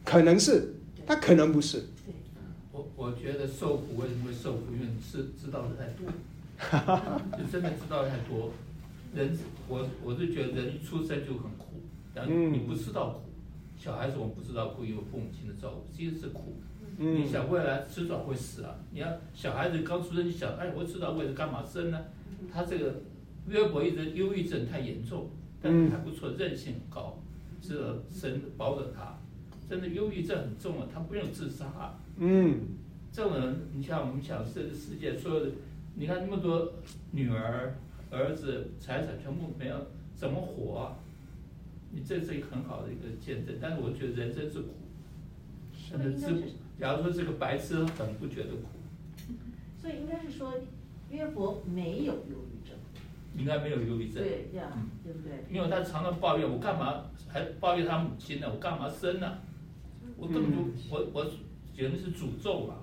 [0.04, 1.82] 可能是，他可能不是。
[2.70, 4.60] 我我觉得受苦为什么会受苦？
[4.72, 6.06] 因为是知道的太多，
[7.36, 8.52] 就真的知道太多。
[9.12, 9.36] 人，
[9.68, 11.82] 我我是觉得人一出生就很苦，
[12.14, 13.22] 然后你不知道苦，
[13.76, 16.54] 小孩子我们不知道苦，有父母亲的照顾，其实是苦。
[16.98, 18.74] 你想未来迟早会死啊！
[18.90, 21.98] 你要小孩子刚出生，你想，哎，我迟早为了干嘛生呢？
[22.52, 22.94] 他这个
[23.48, 27.18] 约伯一直忧郁症太严重，但是还不错，韧性很高，
[27.61, 29.18] 是神保着他。
[29.68, 31.98] 真的忧郁症很重啊，他不用自杀。
[32.18, 32.61] 嗯，
[33.11, 35.50] 这种人，你像我们想，这个世界所有的，
[35.94, 36.74] 你看那么多
[37.11, 37.74] 女儿、
[38.11, 39.76] 儿子、财产全部没有，
[40.14, 40.96] 怎么活啊？
[41.90, 43.57] 你这是一个很好的一个见证。
[43.61, 44.68] 但是我觉得人生是苦，
[45.90, 46.52] 真的是。
[46.82, 48.66] 假如说这个白痴很不觉得苦，
[49.80, 50.52] 所以应该是说
[51.10, 52.76] 约伯没有忧郁症，
[53.38, 54.68] 应该没有忧郁症，对，这样，
[55.04, 55.44] 对不对？
[55.48, 58.50] 因为他常常抱怨，我干嘛还抱怨他母亲呢？
[58.52, 59.38] 我干嘛生呢？
[60.16, 60.58] 我根本就
[60.90, 61.24] 我我
[61.72, 62.82] 简直是诅咒啊！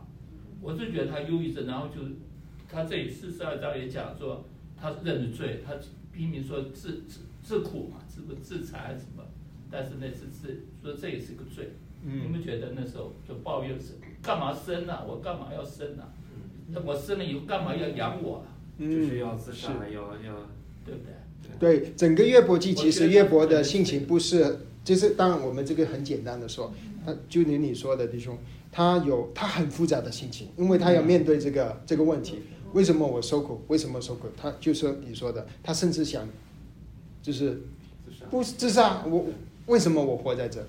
[0.62, 1.95] 我就觉得他忧郁症，然后就
[2.69, 4.45] 他这里四十二章也讲说，
[4.77, 5.73] 他认了罪，他
[6.13, 9.25] 拼命说自自自苦嘛，自不自残什么，
[9.69, 11.71] 但是那是自说这也是个罪。
[12.03, 14.99] 你们觉得那时候就抱怨是干嘛生呢？
[15.07, 16.03] 我干嘛要生呢？
[16.67, 18.43] 那我生了以后干嘛要养我？
[18.79, 20.35] 就是要自杀，要要，
[20.85, 21.01] 对不
[21.59, 21.79] 对？
[21.79, 24.59] 对，整个月伯记其实月伯的性情不是。
[24.81, 26.73] 就是当然，我们这个很简单的说，
[27.05, 28.35] 他就连你说的弟兄，
[28.71, 32.39] 他有他很复杂的心情，因为他要面对这个这个问题，
[32.73, 33.62] 为什么我受苦？
[33.67, 34.29] 为什么受苦？
[34.35, 36.27] 他就说你说的，他甚至想，
[37.21, 37.62] 就是
[38.31, 39.27] 不自杀，我
[39.67, 40.65] 为什么我活在这？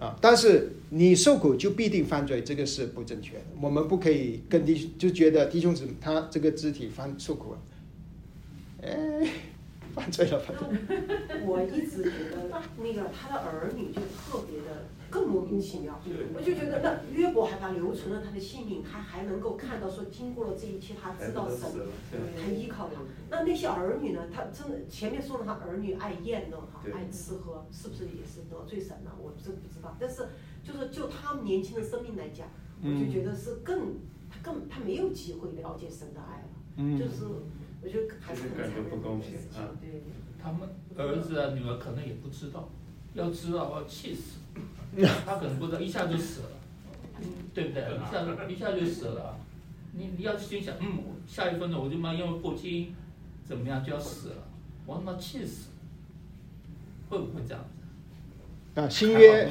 [0.00, 3.44] 啊，但是你受苦就必定犯罪，这个是不正确的。
[3.60, 7.58] 我们不可以跟弟兄就觉得弟兄姊妹他这个肢体犯受苦了，
[8.82, 9.28] 哎。
[9.96, 10.42] 犯罪了，
[11.46, 15.98] 我一直觉得那个他的儿女就特别的更莫名其妙。
[16.34, 21.70] 我就觉得那约伯还把留存了他的性命，他还能够看到说经过了这一切，他知道神，
[22.36, 23.00] 他依靠他。
[23.30, 24.20] 那那些儿女呢？
[24.30, 29.16] 他真的前面说了他儿女爱宴乐哈，爱吃喝，是不是也是得罪神了？
[29.18, 29.96] 我真不知道。
[29.98, 30.28] 但是
[30.62, 32.46] 就是就他们年轻的生命来讲，
[32.84, 33.94] 我就觉得是更
[34.28, 37.24] 他更他没有机会了解神的爱了，就是。
[37.86, 39.70] 我觉得还是感觉不公平啊！
[40.42, 42.68] 他们儿子啊、女儿可能也不知道，
[43.14, 44.40] 要知道要气死，
[45.24, 46.48] 他可能不知道，一下就死了，
[47.54, 47.84] 对不对？
[47.84, 49.38] 一下一下就死了，
[49.92, 52.92] 你你要心想，嗯，下一分钟我就妈因为父亲
[53.44, 54.36] 怎么样就要死了，
[54.84, 55.68] 我他妈气死，
[57.08, 57.64] 会不会这样？
[58.74, 59.48] 啊，新约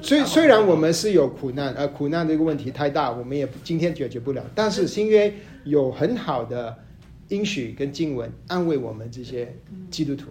[0.00, 6.78] 虽虽然我们是有苦难，呃，苦难这个问题太大，我们也今天解决不了，但是新约有很好的。
[7.28, 9.56] 应许跟经文安慰我们这些
[9.90, 10.30] 基督徒，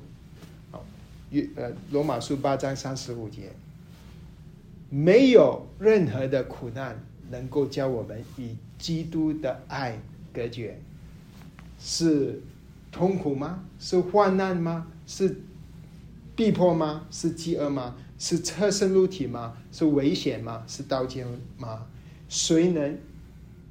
[0.72, 0.86] 好，
[1.32, 3.52] 约呃罗马书八章三十五节，
[4.90, 9.98] 没有任何的苦难能够将我们与基督的爱
[10.32, 10.80] 隔绝，
[11.80, 12.40] 是
[12.92, 13.64] 痛苦吗？
[13.80, 14.88] 是患难吗？
[15.08, 15.42] 是
[16.36, 17.08] 逼迫吗？
[17.10, 17.96] 是饥饿吗？
[18.20, 19.58] 是侧身入体吗？
[19.72, 20.64] 是危险吗？
[20.68, 21.26] 是刀剑
[21.58, 21.88] 吗？
[22.30, 22.98] 谁能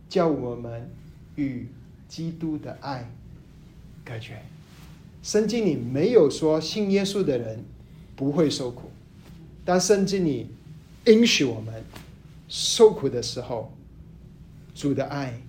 [0.08, 0.90] 叫我们
[1.36, 1.68] 与？
[2.12, 3.10] 基督的爱，
[4.04, 4.42] 隔绝。
[5.22, 7.64] 圣经里没有说信耶稣的人
[8.14, 8.90] 不会受苦，
[9.64, 10.48] 但圣经里
[11.06, 11.82] 允许我们
[12.50, 13.72] 受苦的时候，
[14.74, 15.40] 主的爱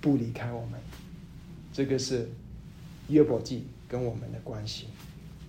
[0.00, 0.80] 不离开我们。
[1.74, 2.26] 这个是
[3.08, 4.86] 约伯记跟我们的关系。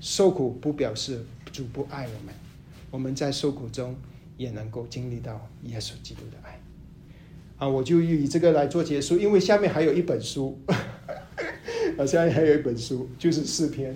[0.01, 2.35] 受苦不表示主不爱我们，
[2.91, 3.95] 我们在受苦中
[4.35, 6.59] 也能够经历到耶稣基督的爱。
[7.63, 10.59] 啊，我就以这个来做结束，因为下面还有一本书，
[11.97, 13.95] 啊，下面还有一本书，就是四篇。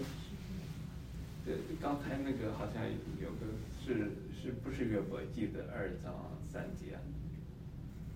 [1.46, 2.82] 对，刚才那个好像
[3.22, 3.52] 有个
[3.86, 6.14] 是是不是约伯记的二章
[6.50, 7.02] 三节啊？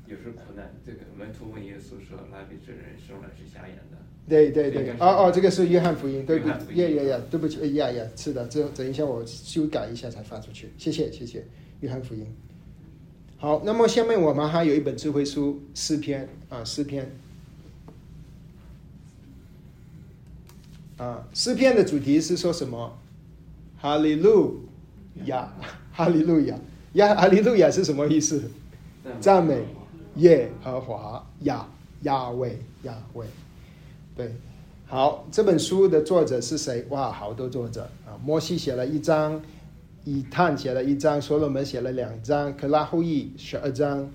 [0.08, 3.98] 有时苦难，这个门徒问耶稣说：“拉比这人生来是瞎眼的。”
[4.30, 6.80] 对对对，哦哦，这个是约翰福音，对不起？
[6.80, 11.46] 呀呀呀，对不起，呀呀，是的，这等一下我修改一下才发出去，谢谢谢谢，
[11.82, 12.26] 约翰福音。
[13.42, 17.12] 好，那么下面我们还有一本智慧书诗篇啊，诗篇
[20.98, 22.96] 啊，诗篇的主题是说什么？
[23.80, 24.60] 哈利路
[25.26, 25.52] 亚，
[25.92, 26.56] 哈利路亚，
[26.94, 28.44] 亚哈利路亚是什么意思？
[29.20, 29.64] 赞美
[30.18, 31.68] 耶和华，亚
[32.04, 33.26] 亚伟亚伟。
[34.16, 34.36] 对，
[34.86, 36.86] 好，这本书的作者是谁？
[36.90, 39.42] 哇，好多作者啊，摩西写了一章。
[40.04, 44.10] 以探写了一章，所罗门写了两章，可拉后裔十二章，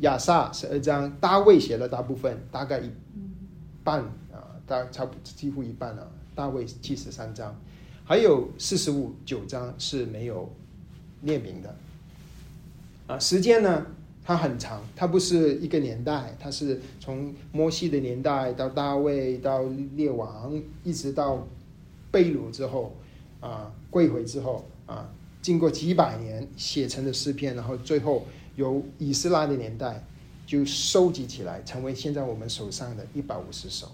[0.00, 2.90] 亚萨十二章，大卫写了大部分，大概一
[3.84, 4.00] 半
[4.32, 6.10] 啊，大差不几乎一半了。
[6.34, 7.54] 大卫七十三章，
[8.04, 10.50] 还有四十五九章是没有
[11.22, 11.76] 列名的。
[13.06, 13.86] 啊，时间呢，
[14.24, 19.62] 它很长，它不是一个年代，它是从摩西的年代到大卫到
[19.94, 21.46] 列王，一直到
[22.10, 22.94] 被掳之后
[23.40, 25.10] 啊，归回之后啊。
[25.46, 28.26] 经过几百年写成的诗篇，然后最后
[28.56, 30.02] 由以斯拉的年代
[30.44, 33.86] 就收集起来，成为现在我们手上的一百五十首。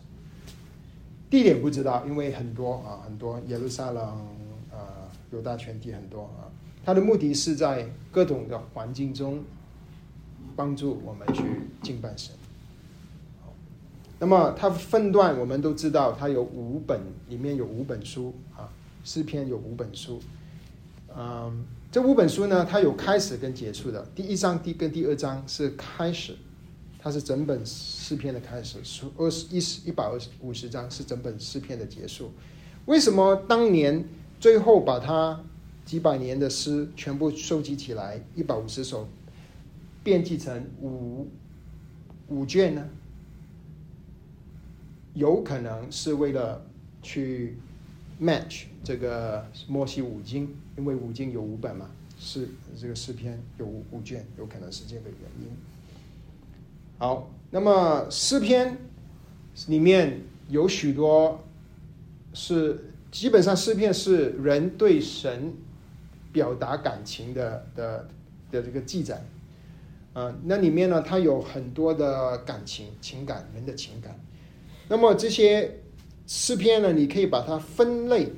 [1.28, 4.03] 地点不知道，因为很多啊，很多耶路撒冷
[4.70, 6.48] 啊，犹大全地很多啊。
[6.86, 9.44] 它的目的是在各种的环境中
[10.57, 11.44] 帮助我们去
[11.82, 12.34] 敬拜神。
[14.18, 16.98] 那么它分段我们都知道，它有五本，
[17.28, 18.72] 里面有五本书啊，
[19.05, 20.18] 诗篇有五本书。
[21.16, 24.06] 嗯，这五本书呢，它有开始跟结束的。
[24.14, 26.36] 第一章第跟第二章是开始，
[26.98, 32.30] 它是整本诗篇的开始；书二十一十一百二十五十章是整本诗篇的结束。
[32.86, 34.04] 为什么当年
[34.40, 35.38] 最后把它
[35.84, 39.06] 几百年的诗全部收集起来一百五十首，
[40.02, 41.28] 编辑成五
[42.28, 42.88] 五卷呢？
[45.14, 46.64] 有可能是为了
[47.02, 47.58] 去
[48.18, 52.48] match 这个摩西五经，因为五经有五本嘛，是
[52.80, 55.48] 这个诗篇有五五卷，有可能是这个原因。
[56.98, 58.76] 好，那么诗篇
[59.66, 61.42] 里面有许多
[62.32, 65.52] 是基本上诗篇是人对神
[66.32, 68.08] 表达感情的的
[68.50, 69.22] 的这个记载，
[70.14, 74.18] 啊，那里面呢，它有很多的感情情感，人的情感。
[74.88, 75.80] 那么这些
[76.26, 78.30] 诗篇呢，你可以把它分类，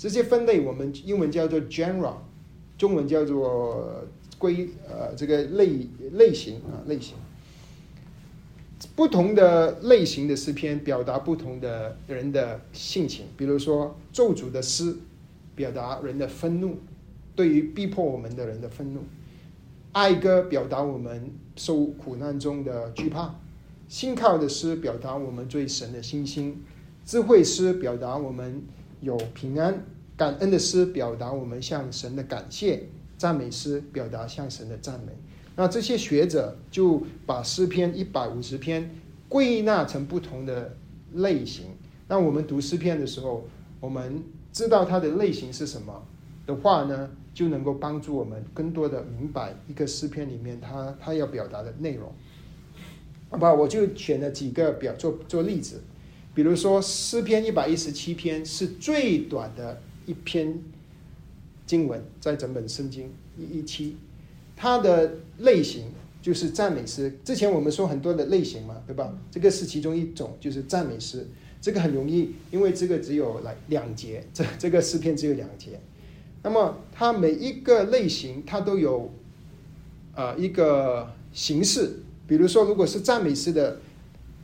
[0.00, 2.14] 这些分类我们英文叫做 genre，
[2.78, 4.02] 中文叫做
[4.38, 7.14] 归呃这个类类型啊类型。
[8.96, 14.96] 不同的类型的诗篇表达不同的人的性情，比如说咒诅的诗，
[15.54, 16.78] 表达人的愤怒，
[17.36, 19.00] 对于逼迫我们的人的愤怒；
[19.92, 23.34] 哀歌表达我们受苦难中的惧怕。
[23.86, 26.62] 信靠的诗表达我们对神的信心，
[27.04, 28.62] 智慧诗表达我们
[29.00, 29.84] 有平安，
[30.16, 32.82] 感恩的诗表达我们向神的感谢，
[33.16, 35.12] 赞美诗表达向神的赞美。
[35.56, 38.90] 那这些学者就把诗篇一百五十篇
[39.28, 40.76] 归纳成不同的
[41.14, 41.66] 类型。
[42.08, 43.44] 那我们读诗篇的时候，
[43.78, 44.22] 我们
[44.52, 46.02] 知道它的类型是什么
[46.46, 52.12] 的话呢，就能够帮助我们更多的明白一个诗篇里面它它要表达的内容。
[53.28, 55.80] 好吧，我就选了几个表做做例子，
[56.34, 60.58] 比如说诗篇一百一十七篇是最短的一篇
[61.66, 63.96] 经文，在整本圣经一一七，
[64.56, 65.86] 它的类型
[66.22, 67.18] 就是赞美诗。
[67.24, 69.12] 之前我们说很多的类型嘛，对吧？
[69.30, 71.26] 这个是其中一种，就是赞美诗。
[71.60, 75.78] 这个很容易，因为这个只有来两节，这这个诗篇只有两节。
[76.42, 79.12] 那么它每一个类型，它都有
[80.14, 81.98] 呃一个形式。
[82.26, 83.78] 比如说，如果是赞美诗的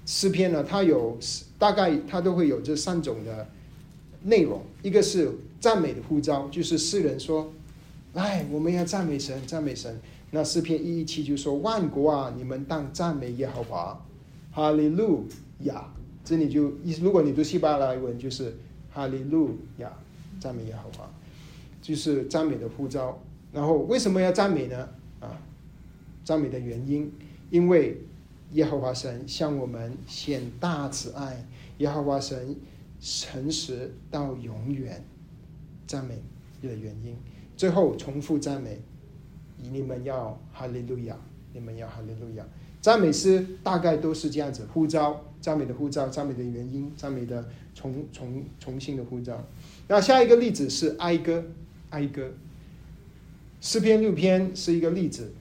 [0.05, 1.17] 诗篇呢，它有
[1.59, 3.49] 大概它都会有这三种的
[4.23, 4.63] 内容。
[4.83, 5.31] 一个是
[5.61, 7.53] 赞美的呼召，就是诗人说
[8.15, 9.99] ：“来，我们要赞美神，赞美神。”
[10.33, 14.05] 那诗篇一一七就说：“万国啊，你们当赞美耶和华，
[14.53, 15.27] 哈利路
[15.61, 15.85] 亚。”
[16.25, 18.53] 这里就，如果你读希伯来文，就是
[18.93, 19.93] “哈利路亚，
[20.41, 21.09] 赞美耶和华”，
[21.81, 23.17] 就是赞美的呼召。
[23.53, 24.89] 然后为什么要赞美呢？
[25.21, 25.39] 啊，
[26.25, 27.11] 赞美的原因。
[27.49, 27.97] 因为
[28.53, 31.45] 耶和华神向我们显大慈爱，
[31.79, 32.57] 耶和华神
[33.01, 35.05] 诚实到永远，
[35.87, 36.15] 赞美
[36.63, 37.17] 的原因。
[37.57, 38.81] 最后重复赞美，
[39.71, 41.17] 你们要哈利路亚，
[41.53, 42.47] 你们要哈利路亚。
[42.81, 49.45] 赞美诗大概都是这样子，呼召赞美的呼召，赞美的原因，赞美的重重重新的呼召。
[49.89, 51.45] 那下一个例子是哀歌，
[51.91, 52.31] 哀歌，
[53.61, 55.33] 诗篇六篇是一个例子。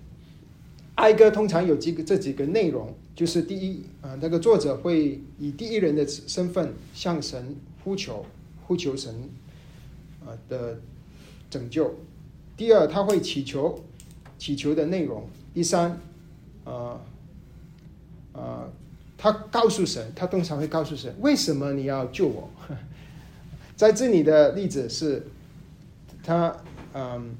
[1.06, 8.26] 哀歌通常有几个这几个内容，就是第一啊，那个作者会以第一人的身份向神呼求，
[8.66, 9.14] 呼求神
[10.26, 10.80] 啊的
[11.47, 11.91] 拯救；
[12.58, 13.80] 第二，他会祈求，
[14.39, 15.22] 祈求的内容；
[15.53, 16.01] 第三，
[16.64, 16.99] 啊
[18.34, 18.68] 啊，
[19.16, 22.49] 他告诉神，他通常会告诉神，为什么你要救我？
[23.78, 25.22] 在这里的例子是，
[26.24, 26.58] 他
[26.95, 27.36] 嗯。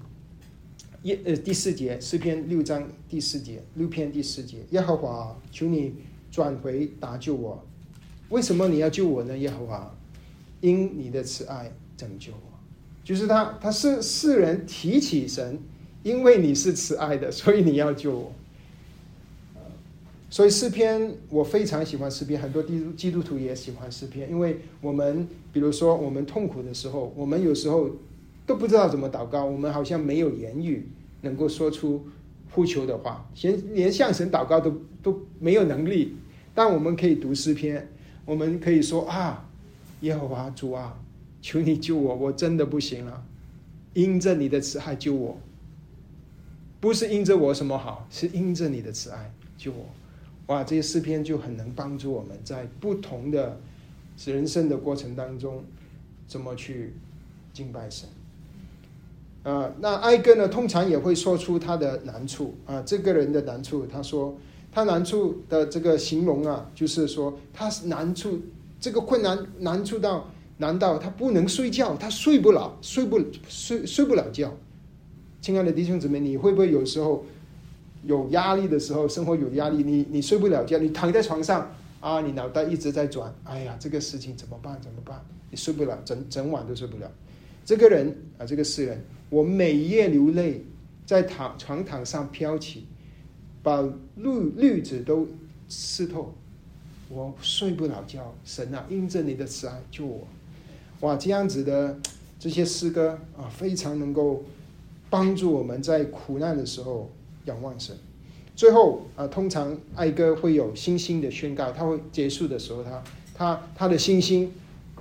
[1.06, 5.94] 耶呃第四节诗篇六章第四节六篇第四节耶和华求你
[6.32, 7.64] 转回搭救我，
[8.30, 9.38] 为什么你要救我呢？
[9.38, 9.96] 耶和华
[10.62, 12.58] 因你的慈爱拯救我，
[13.04, 15.60] 就是他他是世人提起神，
[16.02, 18.34] 因为你是慈爱的，所以你要救我。
[20.32, 27.92] 所以诗篇我非常喜欢诗篇，很多基督基督徒也喜欢诗篇，因为我们比如说我们痛苦的时候，我们有时候。
[28.46, 30.88] 都不知道怎么祷告，我们好像没有言语
[31.22, 32.08] 能够说出
[32.52, 36.16] 呼求的话，连连向神祷告都都没有能力。
[36.54, 37.90] 但我们可以读诗篇，
[38.24, 39.50] 我们可以说啊，
[40.02, 40.98] 耶和华主啊，
[41.42, 43.26] 求你救我，我真的不行了，
[43.94, 45.38] 因着你的慈爱救我，
[46.80, 49.86] 不是因着我什么好，是因着你的慈爱救我。
[50.48, 53.60] 哇，这些诗篇就很能帮助我们在不同的
[54.24, 55.64] 人生的过程当中，
[56.28, 56.94] 怎么去
[57.52, 58.08] 敬拜神。
[59.46, 63.86] 啊，那哀歌呢，通常也会说出他的难处啊，这个人的难处。
[63.86, 64.36] 他说，
[64.72, 68.40] 他难处的这个形容啊，就是说他难处，
[68.80, 70.28] 这个困难难处到
[70.58, 74.52] 难道他不能睡觉，他睡不了，睡不睡睡不了觉。
[75.42, 77.24] 亲爱的弟兄姊妹，你会不会有时候
[78.02, 84.82] 有压力的时候，生活有压力，你你睡不了觉，你躺在床上啊，你脑袋一直在转，哎呀，这个事情怎么办？
[84.82, 85.24] 怎么办？
[85.52, 87.08] 你睡不了，整整晚都睡不了。
[87.66, 89.04] 这个人啊，这个诗人。
[89.32, 90.62] 我每夜流泪，
[91.06, 92.86] 在躺床躺上飘起，
[93.64, 93.82] 把
[94.16, 95.28] 绿绿子都
[95.68, 96.36] 湿透，
[97.10, 98.34] 我睡不了觉。
[98.46, 100.28] 神啊，因着你的慈爱救我！
[101.02, 102.00] 哇，这样子的
[102.40, 104.44] 这些诗歌啊，非常能够
[105.10, 107.12] 帮助我们在苦难的时候
[107.46, 107.98] 仰望神。
[108.56, 113.04] 最后啊，通常爱歌会有星星的宣告，他会结束的时候，他
[113.34, 114.54] 他他的星星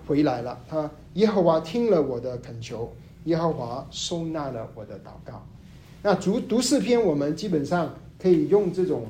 [0.07, 2.93] 回来了，他耶和华听了我的恳求。
[3.25, 5.43] 耶和华收纳了我的祷告。
[6.03, 9.07] 那读读诗篇，我们基本上可以用这种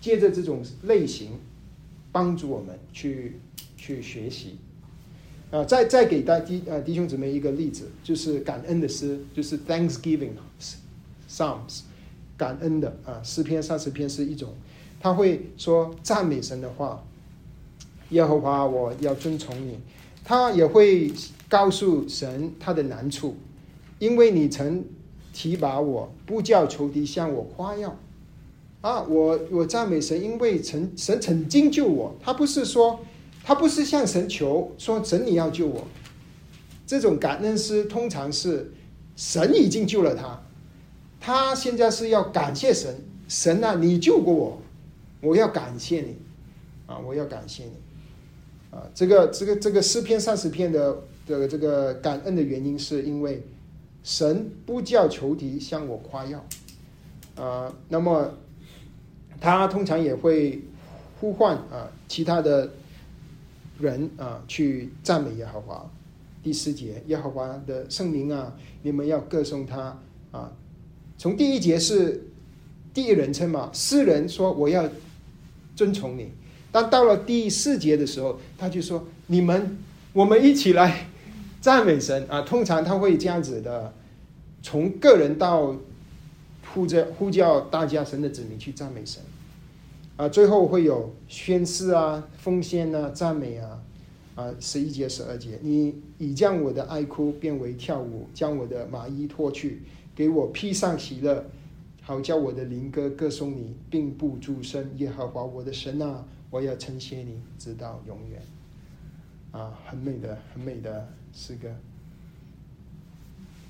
[0.00, 1.32] 借着这种类型
[2.12, 3.40] 帮助我们去
[3.76, 4.58] 去学习。
[5.50, 10.32] 啊，再再给大弟呃弟兄姊妹一个例子，就是感恩的诗，就是 Thanksgiving
[11.28, 11.80] Psalms，
[12.36, 14.54] 感恩的啊诗篇三十篇是一种，
[15.00, 17.02] 他会说赞美神的话。
[18.10, 19.78] 耶和华，我要遵从你。
[20.28, 21.10] 他也会
[21.48, 23.34] 告诉神他的难处。
[23.98, 24.84] 因为你曾
[25.32, 27.96] 提拔我，不叫仇敌向我夸耀，
[28.82, 32.14] 啊，我我赞美神，因为曾神曾经救我。
[32.20, 33.00] 他不是说，
[33.42, 35.86] 他不是向神求说神你要救我。
[36.86, 38.70] 这种感恩诗通常是
[39.16, 40.42] 神已经救了他，
[41.18, 42.94] 他现在是要感谢神，
[43.28, 44.62] 神啊，你救过我，
[45.22, 46.18] 我要感谢你，
[46.86, 47.72] 啊，我要感谢你，
[48.70, 50.96] 啊，这个这个这个诗篇三十篇的
[51.26, 53.42] 的这个感恩的原因是因为。
[54.04, 56.42] 神不叫仇敌向我夸耀，
[57.36, 58.32] 啊，那么
[59.38, 60.62] 他通常也会
[61.20, 62.70] 呼唤啊其他的
[63.78, 65.90] 人啊去赞美耶和华。
[66.42, 70.00] 第四节，耶和华的圣名啊，你们要歌颂他
[70.30, 70.52] 啊。
[71.18, 72.22] 从第一节是
[72.94, 74.88] 第一人称嘛，诗人说我要
[75.76, 76.30] 遵从你，
[76.70, 79.78] 但到了第四节的时候，他就说你们
[80.12, 81.06] 我们一起来
[81.60, 82.42] 赞美神啊。
[82.42, 83.92] 通常他会这样子的。
[84.60, 85.76] 从个人到
[86.74, 89.22] 呼着呼叫大家神的子民去赞美神，
[90.16, 93.80] 啊，最后会有宣誓啊、奉献啊、赞美啊，
[94.34, 99.82] 啊，十一节、十二节，你已将我的哀哭变为跳舞，将我的麻衣脱去，
[100.14, 101.44] 给我披上喜乐，
[102.02, 104.90] 好叫我的灵歌歌颂你，并不住声。
[104.96, 108.40] 耶和华我的神啊，我要称谢你，直到永远。
[109.50, 111.68] 啊，很美的、很美的诗歌。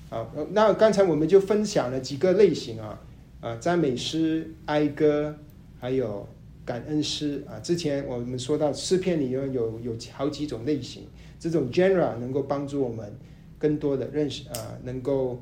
[0.09, 2.99] 好，那刚才我们就分享了几个类型啊，
[3.39, 5.37] 啊，赞美诗、哀歌，
[5.79, 6.27] 还有
[6.65, 7.59] 感恩诗啊。
[7.59, 11.03] 之前我们说到诗篇里面有有好几种类型，
[11.39, 13.15] 这种 genre 能够帮助我们
[13.57, 15.41] 更多的认识啊，能够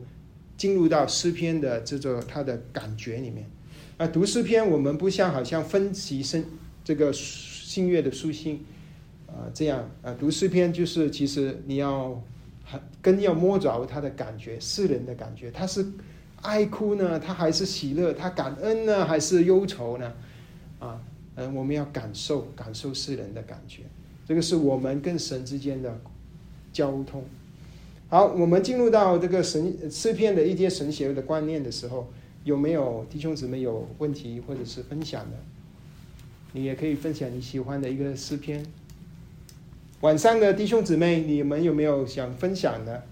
[0.55, 3.49] 进入到诗篇的这种它的感觉里面。
[3.97, 6.45] 啊，读诗篇我们不像好像分析声
[6.87, 8.63] 这个新月的书信
[9.27, 12.23] 啊这样啊，读诗篇就是其实你要。
[13.01, 15.85] 更要摸着他的感觉，世人的感觉，他是
[16.41, 20.13] 爱哭呢，他还是喜乐，他感恩呢，还是忧愁呢？
[20.77, 21.01] 啊，
[21.35, 23.83] 嗯，我们要感受感受世人的感觉，
[24.27, 25.97] 这个是我们跟神之间的
[26.73, 27.23] 交通。
[28.09, 32.11] 好，我们进入到这个神诗篇的一些神学的观念的时候，
[32.43, 35.37] 有没有弟兄姊妹有问题或者是分享的？
[36.57, 38.65] 你也可以分享你喜欢的一个诗篇。
[40.01, 43.05] 晚上的弟兄姊妹，你们有没有想分享的？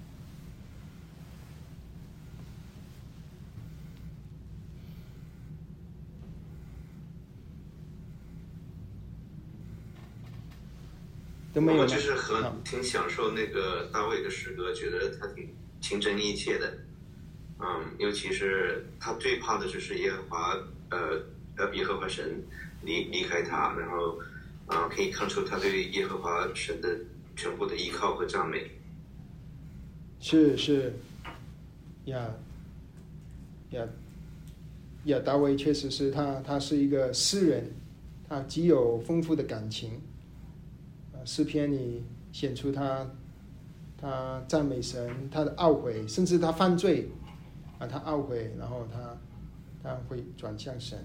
[11.53, 16.79] 都没有我就是很挺享受那个大卫的诗歌，觉得他挺情真意切的。
[17.59, 20.57] 嗯，尤其是他最怕的就是耶和华，
[20.89, 21.23] 呃，
[21.55, 22.43] 呃，耶和华神
[22.85, 24.17] 离离开他，然后。
[24.67, 26.89] 啊，可以看出他对耶和华神的
[27.35, 28.67] 全部的依靠和赞美。
[30.19, 30.91] 是是，
[32.05, 32.33] 呀
[33.69, 33.87] 呀
[35.03, 37.71] 呀，大卫确实是他，他是一个诗人，
[38.27, 40.01] 他极有丰富的感情。
[41.25, 43.07] 诗篇里显出他，
[43.95, 47.07] 他赞美神，他的懊悔，甚至他犯罪，
[47.77, 49.15] 啊，他懊悔，然后他
[49.83, 50.97] 他会转向神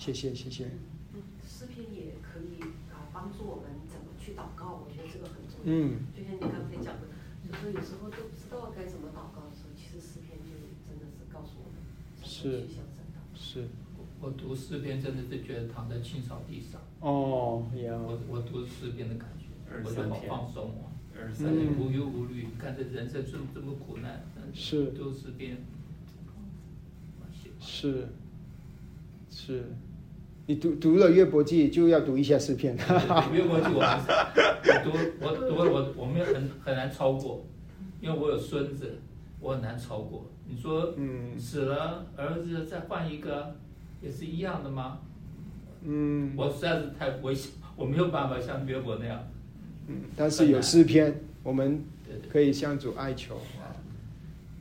[0.00, 0.12] 啊。
[0.12, 0.64] 谢谢谢。
[1.12, 1.20] 嗯。
[1.46, 5.68] 诗篇也可以啊帮助我们怎么去祷告，我觉得这个很重要。
[5.68, 7.04] 嗯，就像你刚才讲的，
[7.44, 10.56] 就说有时候都不知道该怎么祷告的时候，其实诗篇就
[10.88, 11.76] 真的是告诉我们
[12.16, 12.66] 怎么是。
[12.66, 13.36] 去向神祷告。
[13.36, 13.68] 是。
[14.22, 19.46] 我读诗篇真的是觉得躺在青草地上，哦，呀，我我读诗篇的感觉，
[19.82, 21.34] 我就好放松哦，二十嗯。
[21.34, 24.92] 三年，无忧无虑，看着人生这么这么苦难，嗯是。
[24.92, 25.56] 读诗篇，
[27.60, 28.08] 是。
[29.30, 29.72] 是，
[30.50, 32.76] 你读读了约伯记就要读一下诗篇，
[33.32, 34.90] 约伯记我还是我读
[35.20, 37.46] 我读我我没有很很难超过，
[38.00, 38.98] 因为我有孙子，
[39.38, 40.28] 我很难超过。
[40.48, 43.54] 你说嗯死了儿子再换一个，
[44.02, 44.98] 也是一样的吗？
[45.84, 49.24] 嗯我实在是太危险，我没有办法像约伯那样。
[49.86, 51.80] 嗯，但是有诗篇，我们
[52.28, 53.70] 可以向主哀求啊。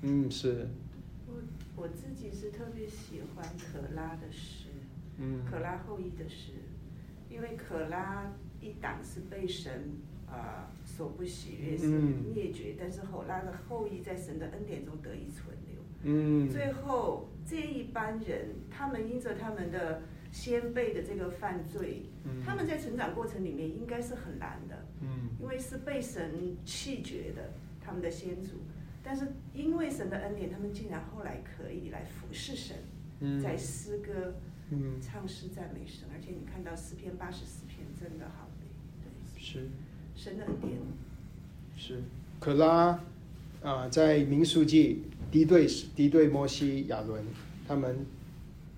[0.04, 0.68] 嗯，是，
[1.26, 1.34] 我
[1.76, 4.29] 我自己是特别喜欢可拉的诗，
[5.20, 5.46] 嗯。
[5.46, 6.54] 可拉后裔的诗，
[7.30, 9.72] 因为可拉一党是被神
[10.32, 15.82] 啊、所不喜悦，是嗯灭绝，但是后拉的后裔在神的恩典中得以存留。
[16.04, 16.48] 嗯。
[16.48, 22.44] 最后这一班人，他们因着他们的先辈的这个犯罪，嗯。
[22.46, 25.30] 他们在成长过程里面应该是很难的，嗯。
[25.42, 28.58] 因为是被神弃绝的，他们的先祖。
[29.02, 32.78] 但是因为神的恩典，他们竟然后来可以来服侍神，
[33.22, 33.42] 嗯。
[33.42, 34.36] 在诗歌、
[34.72, 38.68] 嗯唱诗赞美神，而且你看到诗篇八十四篇，真的好美，
[39.04, 39.68] 对，是
[40.16, 40.74] 神的恩典。
[41.76, 42.04] 是，
[42.40, 43.00] 可拉
[43.64, 45.02] 啊、在民数记
[45.32, 45.66] 敌对
[45.96, 47.24] 敌对摩西亚伦，
[47.68, 48.06] 他们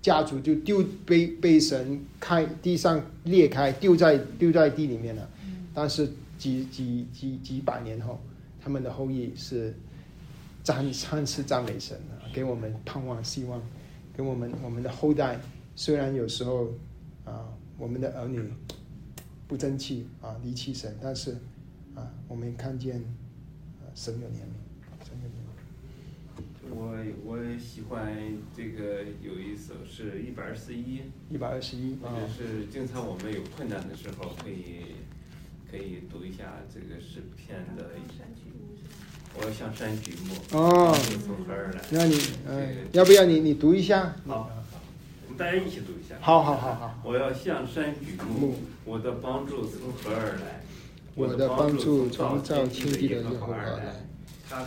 [0.01, 5.29] 家族就丢被被神开地上裂开，丢在丢在地里面了。
[5.73, 8.19] 但是几几几几百年后，
[8.61, 9.73] 他们的后裔是
[10.63, 13.61] 赞赞是赞美神啊，给我们盼望希望，
[14.15, 15.37] 给我们我们的后代。
[15.81, 16.75] 虽然有时候
[17.25, 18.39] 啊，我们的儿女
[19.47, 21.31] 不争气啊，离弃神，但是
[21.95, 26.75] 啊，我们看见啊，神有怜悯，神有怜悯。
[26.75, 28.15] 我我喜欢
[28.55, 31.01] 这个有一首是一百二十一，
[31.31, 34.97] 一百二十一或是经常我们有困难的时候可以
[35.71, 37.89] 可以读一下这个诗篇的。
[39.35, 41.81] 我要向山举目，哦从何而来？
[41.89, 44.13] 那你这嗯个，要不要你你读一下？
[44.27, 44.51] 好，
[45.41, 46.13] 大家一起读一下。
[46.21, 47.01] 好好好好。
[47.03, 50.61] 我要向山举目，我的帮助从何而来？
[51.15, 54.05] 我的帮助从造天地的耶和华而来，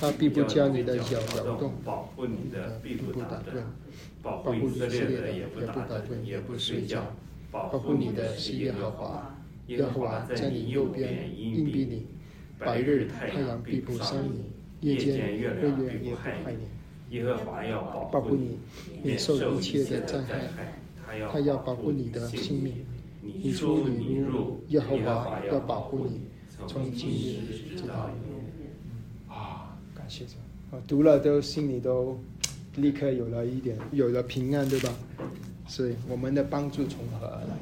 [0.01, 3.63] 他必不将你的脚摇动，保护你的必不打盹盹，
[4.21, 7.05] 保护以色列的也不打盹，也不睡觉，
[7.53, 9.33] 保护你的是耶和华。
[9.69, 12.09] 耶和华在你右边硬庇你，
[12.59, 14.51] 白日太阳必不伤你，
[14.81, 16.67] 夜间月亮必不害你。
[17.15, 18.59] 耶和华要保保护护你你，
[18.95, 20.73] 免免受受一切的灾灾害。
[21.33, 22.85] 他要保护你的性命，
[23.23, 26.23] 你出你入，耶和华要保护你，
[26.67, 28.73] 从今日直到永远。
[29.29, 30.33] 啊，感谢主！
[30.73, 32.19] 我读了都心里都
[32.75, 34.93] 立刻有了一点，有了平安，对吧？
[35.69, 37.57] 所以我们的帮助从何而来？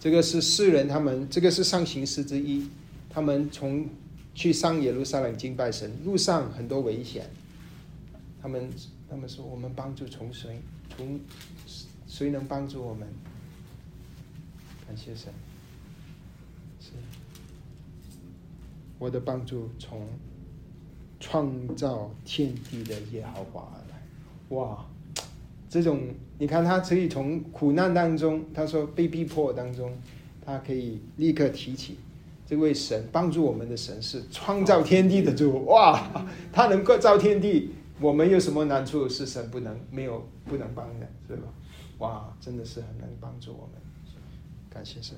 [0.00, 2.68] 这个是世人他们，这个是上行诗之一。
[3.08, 3.86] 他们从
[4.34, 7.30] 去上耶路撒冷敬拜神，路上很多危险。
[8.44, 8.68] 他们
[9.08, 10.60] 他们说我们帮助从谁？
[10.94, 11.18] 从
[12.06, 13.08] 谁能帮助我们？
[14.86, 15.32] 感谢神。
[16.78, 16.90] 是，
[18.98, 20.06] 我的帮助从
[21.18, 24.02] 创造天地的耶和华而来。
[24.50, 24.84] 哇，
[25.70, 26.02] 这种
[26.38, 29.90] 你看，他可以从苦难当中，他说被逼迫当中，
[30.44, 31.96] 他可以立刻提起
[32.46, 35.64] 这位神帮助我们的神是创造天地的主。
[35.64, 37.70] 哇，他能够造天地，
[38.04, 41.44] 我们有什么难处是神不能没有不能帮的，对吧？
[42.00, 43.80] 哇，真的是很能帮助我们，
[44.68, 45.16] 感谢神。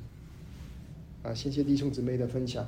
[1.25, 2.65] 啊，谢谢弟兄姊妹的分享。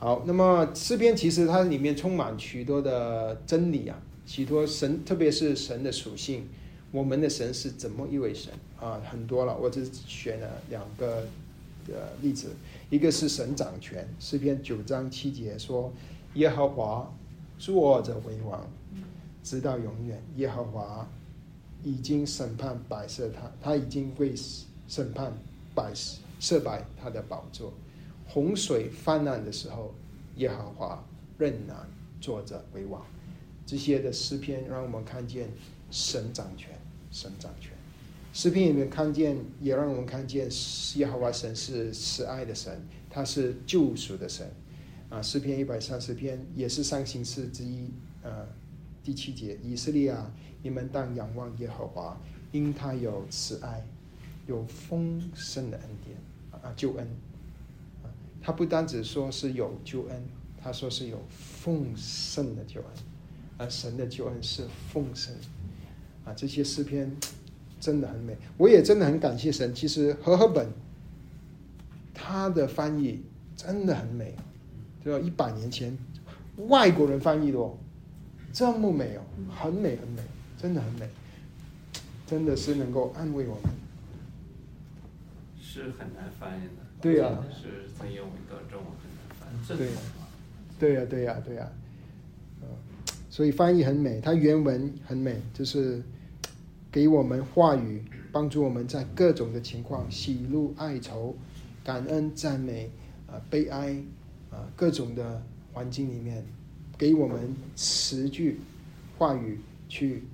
[0.00, 6.48] 好，那么诗篇其实它里面充满许多的真理啊，许多神，特别是神的属性，
[6.90, 9.00] 我们的神是怎么一位神啊？
[9.08, 11.24] 很多了，我只选了两个
[11.86, 12.48] 呃例子，
[12.88, 15.92] 一个是神掌权，诗篇九章七节说，
[16.34, 17.14] 耶和华
[17.60, 18.66] 坐着为王，
[19.42, 20.22] 直到永远。
[20.36, 21.08] 耶和华
[21.82, 24.34] 已经审判摆设他，他已经为
[24.86, 25.32] 审判
[25.74, 25.92] 摆
[26.38, 27.72] 设摆他的宝座。
[28.26, 29.94] 洪水泛滥的时候，
[30.36, 31.04] 耶和华
[31.38, 31.76] 仍然
[32.20, 33.04] 坐着为王。
[33.66, 35.48] 这些的诗篇让我们看见
[35.90, 36.70] 神掌权，
[37.10, 37.72] 神掌权。
[38.32, 40.48] 诗篇里面看见，也让我们看见
[40.96, 44.48] 耶和华神是慈爱的神，他是救赎的神。
[45.08, 47.90] 啊，诗篇一百三十篇也是三行诗之一，
[48.22, 48.46] 呃，
[49.02, 50.30] 第七节，以色列啊，
[50.62, 52.16] 你们当仰望耶和华，
[52.52, 53.84] 因他有慈爱，
[54.46, 56.16] 有丰盛的恩典
[56.50, 57.06] 啊，救恩
[58.02, 58.06] 啊，
[58.42, 60.22] 他不单只说是有救恩，
[60.62, 62.88] 他说是有丰盛的救恩，
[63.56, 65.34] 而神的救恩是丰盛
[66.24, 67.10] 啊，这些诗篇
[67.80, 69.74] 真的很美，我也真的很感谢神。
[69.74, 70.68] 其实和合本
[72.12, 73.22] 他的翻译
[73.56, 74.34] 真的很美，
[75.02, 75.26] 对吧？
[75.26, 75.96] 一百年前
[76.68, 77.78] 外国人翻译的哦，
[78.52, 80.22] 这么美哦，很美很美，
[80.58, 81.08] 真的很美，
[82.26, 83.64] 真的是能够安慰我们。
[85.60, 86.82] 是很难翻译的。
[87.00, 89.68] 对呀是从英文到中文很难翻译。
[89.68, 89.88] 正对。
[90.78, 91.70] 对呀、对呀、对呀、
[92.62, 92.68] 嗯，
[93.28, 96.02] 所以翻译很美，它原文很美，就是
[96.90, 101.36] 给我们话语，帮助我们在各种的情况，喜怒哀愁、
[101.84, 102.90] 感恩、赞美
[103.26, 104.02] 啊、悲哀
[104.50, 105.42] 啊、各种的
[105.74, 106.42] 环境里面，
[107.00, 108.60] 给我们词句
[109.16, 110.24] 话语去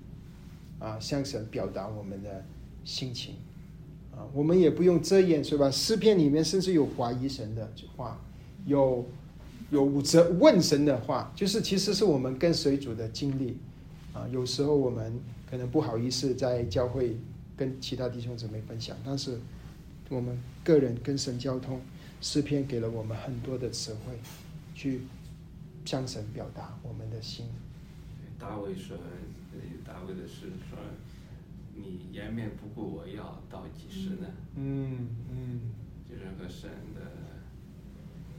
[0.80, 2.44] 啊向神表达我们的
[2.84, 3.36] 心情
[4.10, 5.70] 啊，我们也不用遮掩，是吧？
[5.70, 8.20] 诗篇里面甚至有怀疑神的话，
[8.66, 9.06] 有。
[9.68, 13.58] 有责问神的话，就是其实是我们跟随主的经历
[14.12, 14.24] 啊。
[14.30, 15.12] 有时候我们
[15.50, 17.16] 可能不好意思在教会
[17.56, 19.40] 跟其他弟兄姊妹分享，但是
[20.08, 21.80] 我们个人跟神交通，
[22.20, 24.16] 诗篇给了我们很多的词汇，
[24.72, 25.00] 去
[25.86, 27.46] 向神表达我们的心。
[28.38, 30.76] 大卫说，呃大卫的诗说，
[31.74, 34.26] 你颜面不顾我要到几时呢？
[34.56, 35.60] 嗯嗯，
[36.08, 37.00] 就是和神的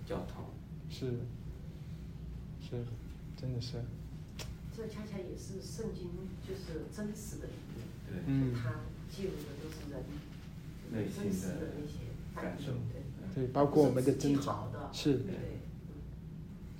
[0.06, 0.44] 交通。
[0.90, 1.20] 是
[2.62, 2.86] 是，
[3.36, 3.82] 真的是，
[4.76, 6.10] 这恰恰也是圣经
[6.46, 8.72] 就是真实的里面，对，嗯它
[9.10, 10.04] 记录的都是人
[10.92, 12.00] 内心真实的的那些
[12.36, 12.74] 感受。
[12.92, 13.02] 对
[13.34, 15.34] 对，包括我们的挣扎是的，是对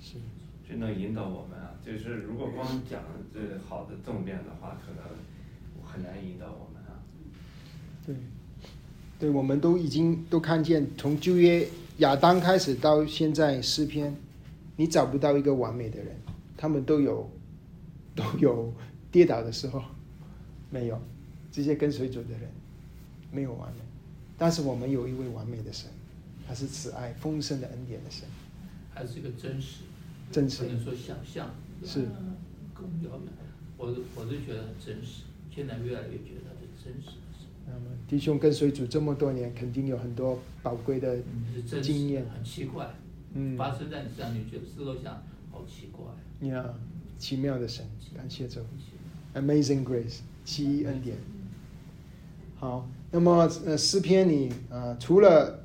[0.00, 0.18] 是，
[0.68, 1.74] 这能引导我们啊。
[1.84, 3.02] 就是如果光讲
[3.32, 5.02] 这好的正面的话，可能
[5.82, 7.00] 很难引导我们啊。
[8.04, 8.14] 对，
[9.18, 11.66] 对，我们都已经都看见，从旧约
[11.98, 14.14] 亚当开始到现在诗篇，
[14.76, 16.14] 你找不到一个完美的人，
[16.56, 17.30] 他们都有
[18.14, 18.72] 都有
[19.10, 19.82] 跌倒的时候，
[20.70, 21.00] 没有
[21.50, 22.50] 这些跟随主的人
[23.32, 23.80] 没有完美，
[24.36, 25.90] 但是我们有一位完美的神，
[26.46, 28.28] 他是慈爱丰盛的恩典的神，
[28.92, 29.84] 还是一个真实，
[30.30, 30.64] 真实。
[30.64, 31.54] 不能说想象，
[31.84, 32.02] 是。
[32.02, 32.36] 嗯
[32.74, 33.32] 更遥远。
[33.76, 35.22] 我我是觉得很真实，
[35.52, 37.16] 现在越来越觉得是真实，
[37.66, 41.18] 那么弟兄跟随主这么多年，肯定有很多宝贵的
[41.82, 42.94] 经验，，很奇怪，
[43.34, 45.20] 嗯，发生在你身上，你觉得事后想，
[45.50, 46.72] 好奇怪，呀，
[47.18, 47.84] 奇妙的神，
[48.16, 48.60] 感谢主
[49.34, 51.16] ，Amazing Grace，奇异恩典。
[52.60, 55.64] 好，那么呃诗篇里呃除了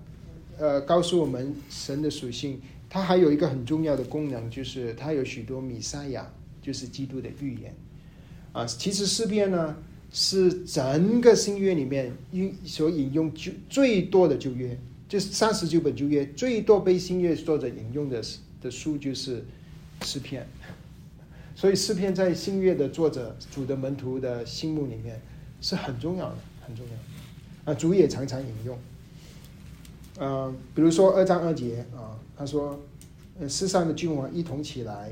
[0.57, 2.59] 呃告诉我们神的属性，
[2.93, 6.31] 它还有一个很重要的功能，就是它有许多弥赛亚，
[6.61, 7.73] 就是基督的预言。
[8.51, 9.75] 啊，其实诗篇呢
[10.11, 14.77] 是整个新约里面引所引用就最多的旧约，
[15.09, 18.23] 就是三十九本旧约最多被新约作者引用的
[18.61, 19.43] 的书就是
[20.03, 20.47] 诗篇。
[21.55, 25.19] 所以诗篇在新约的作者、主的门徒的心目里面
[25.61, 27.71] 是很重要的，很重要。
[27.71, 28.77] 啊，主也常常引用。
[30.19, 32.79] 呃，比如说二章二节啊，他说
[33.39, 35.11] ：“呃，世上的君王一同起来，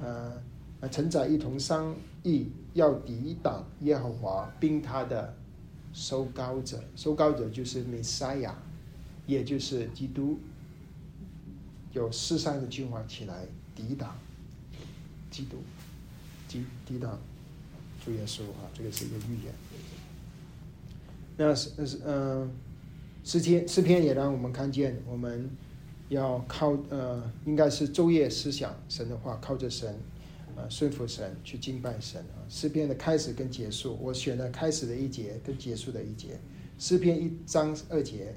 [0.00, 0.32] 呃，
[0.80, 5.34] 呃臣宰一同商议，要抵挡耶和华，并他的
[5.92, 6.82] 收膏者。
[6.96, 8.56] 收膏者就是弥赛亚，
[9.26, 10.38] 也就是基督。
[11.92, 14.16] 有世上的君王起来抵挡
[15.30, 15.56] 基督，
[16.46, 17.18] 抵抵挡
[18.04, 19.52] 主耶稣啊，这个是一个预言。
[21.38, 22.50] 那是是嗯，
[23.24, 25.48] 诗篇诗篇也让我们看见，我们
[26.08, 29.94] 要靠呃，应该是昼夜思想神的话，靠着神，
[30.56, 32.40] 呃，顺服神，去敬拜神啊。
[32.48, 36.38] 诗篇的开始跟结束，我选了开始的一节跟结束的一节。
[36.78, 38.34] 诗篇一章二节，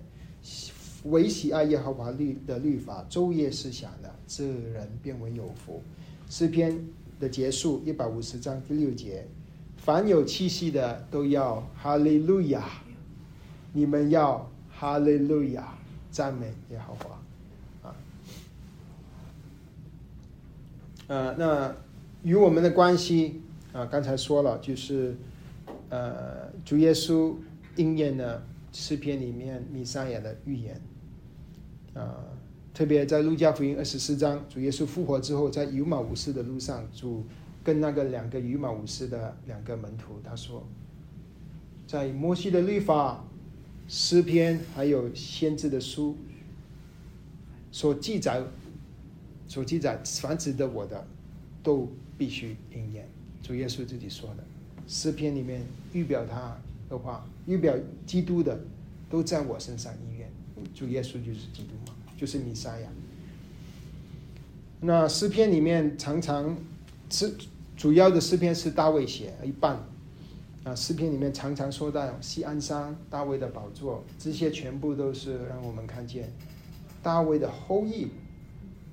[1.04, 5.82] 唯喜爱耶和华律的律法，昼夜思想的，这人变为有福。
[6.30, 6.78] 诗篇
[7.20, 9.28] 的结束一百五十章第六节，
[9.78, 12.68] 凡有气息的都要哈利路亚，
[13.74, 15.78] 你们要哈利路亚，
[16.10, 17.22] 赞美耶和华
[17.88, 17.96] 啊。
[21.12, 21.76] 呃，那
[22.24, 23.42] 与我们的关系
[23.74, 25.14] 啊，刚才说了，就是
[25.90, 27.36] 呃，主耶稣
[27.76, 28.42] 应验了
[28.72, 30.80] 诗篇里面弥赛亚的预言
[31.94, 32.16] 啊。
[32.74, 37.26] 特别在路加福音二十四章，主耶稣复活之后，在有马五斯的路上，主
[37.62, 40.66] 跟那个两个以马五斯的两个门徒，他说，
[41.86, 43.26] 在摩西的律法、
[43.90, 46.16] 诗篇还有先知的书
[47.70, 48.42] 所记载、
[49.52, 51.06] 所记载，凡指的我的，
[51.62, 51.86] 都
[52.18, 53.06] 必须应验。
[53.44, 54.44] 主耶稣自己说的，
[54.88, 56.58] 诗篇里面预表他
[56.90, 57.76] 的话，预表
[58.06, 58.58] 基督的
[59.10, 60.30] 都在我身上应验。
[60.74, 62.88] 主耶稣就是基督嘛，就是弥赛亚。
[64.80, 66.56] 那诗篇里面常常
[67.10, 67.36] 是
[67.76, 69.78] 主要的诗篇是大卫写一半，
[70.64, 76.32] 啊，诗篇里面常常说到西安山、大卫的宝座，这些全部都是让我们看见
[77.04, 78.08] 大卫的后裔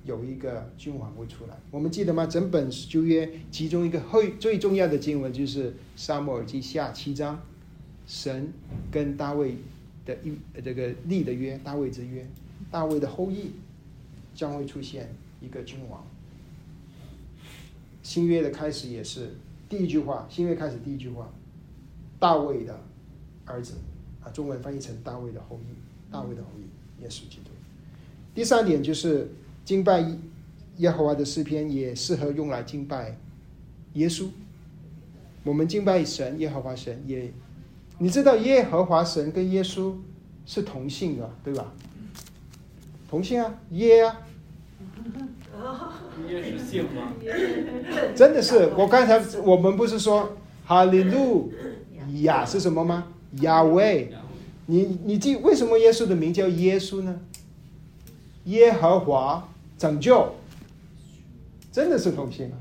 [0.05, 1.57] 有一个君王会出来。
[1.71, 2.25] 我们记得吗？
[2.25, 7.41] 整本旧约其中一个最最重要的经文就是撒母耳记下七章，
[8.05, 8.51] 神
[8.91, 9.57] 跟大卫
[10.05, 10.33] 的一
[10.63, 12.27] 这个立的约，大卫之约，
[12.71, 13.51] 大卫的后裔
[14.33, 15.09] 将会出现。
[15.41, 16.05] 一个君王，
[18.03, 19.37] 新约的开始也是
[19.69, 20.27] 第一句话。
[20.29, 21.31] 新约开始第一句话，
[22.19, 22.77] 大卫的
[23.45, 23.75] 儿子
[24.21, 27.51] 啊，中文翻译成大卫的后裔，大卫的后裔，耶稣基督。
[28.35, 29.31] 第三点就是
[29.69, 30.03] 敬拜
[30.77, 33.15] 耶和华的诗篇也适合用来敬拜
[33.93, 34.25] 耶稣。
[35.43, 37.31] 我们敬拜神，耶和华神也，
[37.99, 39.93] 你知道耶和华神跟耶稣
[40.43, 41.71] 是同姓的，对吧？
[43.11, 44.21] 同姓啊，耶啊。
[46.27, 47.13] 耶是姓吗？
[48.15, 51.53] 真的是，我刚才我们不是说哈利路
[52.23, 53.05] 亚是什么吗？
[53.41, 54.11] 亚威，
[54.65, 57.19] 你你记为什么耶稣的名叫耶稣呢？
[58.45, 59.47] 耶和华
[59.79, 60.35] 拯救，
[61.71, 62.55] 真的是同性啊！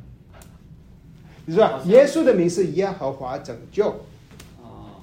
[1.45, 4.05] 你说耶稣的名是耶和华拯救，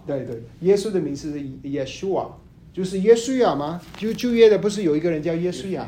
[0.07, 2.30] 对对，耶稣的名是耶稣啊，
[2.72, 3.82] 就是耶稣亚吗？
[3.97, 5.86] 就就业的不是有一个人叫耶稣亚？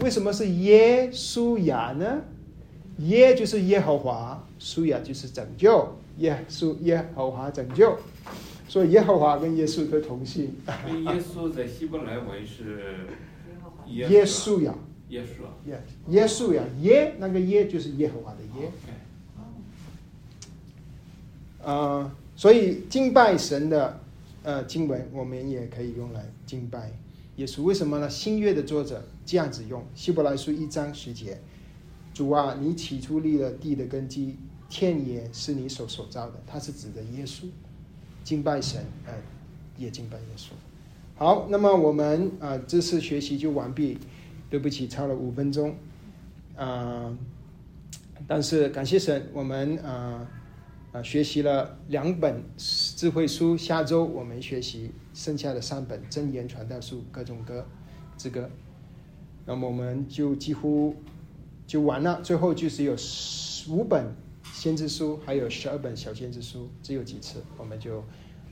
[0.00, 2.22] 为什么是耶稣亚呢？
[2.98, 7.98] 耶就是耶和华，稣亚就是拯救，耶稣耶和华拯救，
[8.68, 10.54] 所以耶和华跟耶稣都同姓。
[11.04, 13.06] 耶稣在希伯来文是
[13.86, 14.74] 耶稣亚，
[15.08, 18.70] 耶稣耶耶稣呀耶那个耶就是耶和华的耶。
[21.62, 24.00] 呃，所以敬拜神的
[24.42, 26.92] 呃经文，我们也可以用来敬拜
[27.36, 27.62] 耶稣。
[27.62, 28.08] 为什么呢？
[28.08, 29.02] 新约的作者。
[29.26, 31.40] 这样子用希伯来书一章十节，
[32.14, 34.36] 主啊，你起初立了地的根基，
[34.70, 36.40] 天也是你手所造的。
[36.46, 37.46] 它是指的耶稣，
[38.22, 39.12] 敬拜神，呃，
[39.76, 40.50] 也敬拜耶稣。
[41.16, 43.98] 好，那么我们啊，这次学习就完毕。
[44.48, 45.74] 对不起，超了五分钟，
[46.56, 47.16] 啊，
[48.26, 50.26] 但是感谢神，我们啊
[50.92, 57.66] 啊学习了两本智慧书，下周我们学习剩下的三本真言传道书，各种歌
[58.16, 58.48] 之歌。
[59.44, 60.94] 那么我们就几乎
[61.66, 64.06] 就完了，最后就是有十五本
[64.52, 67.98] 先知书，还有十二本小先知书，只有几次，我们就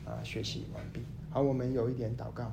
[0.04, 1.00] 啊学习完毕。
[1.30, 2.52] 好，我们有一点祷告。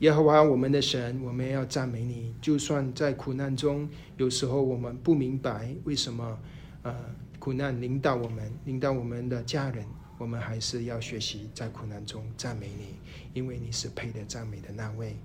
[0.00, 2.34] 耶和华我们的神，我们要赞美你。
[2.42, 3.88] 就算在苦难中，
[4.18, 6.38] 有时候我们不明白为什么
[6.82, 6.94] 呃
[7.38, 9.86] 苦难领导我们，领导我们的家人。
[10.18, 12.94] 我们还是要学习在苦难中赞美你，
[13.34, 15.16] 因为你是配得赞美的那位。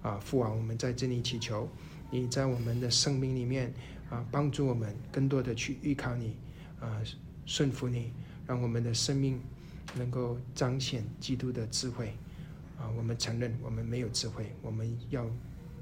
[0.00, 1.68] 啊，父王，我们在这里祈求
[2.10, 3.72] 你在我们的生命里面
[4.08, 6.36] 啊，帮助我们更多的去依靠你，
[6.80, 7.00] 啊，
[7.44, 8.12] 顺服你，
[8.46, 9.40] 让我们的生命
[9.96, 12.14] 能够彰显基督的智慧。
[12.78, 15.26] 啊，我们承认我们没有智慧，我们要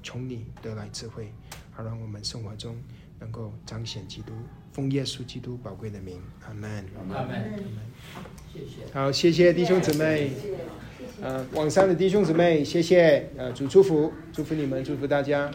[0.01, 1.31] 从你得来智慧，
[1.71, 2.75] 好让我们生活中
[3.19, 4.33] 能够彰显基督。
[4.71, 6.85] 奉耶稣基督宝贵的名，阿门。
[7.13, 7.51] 阿门。
[8.53, 8.93] 谢谢。
[8.93, 10.31] 好，谢谢弟兄姊妹。
[11.21, 13.29] 呃，网上的弟兄姊妹，谢谢。
[13.37, 15.51] 呃，主祝福，祝福你们，祝福大家。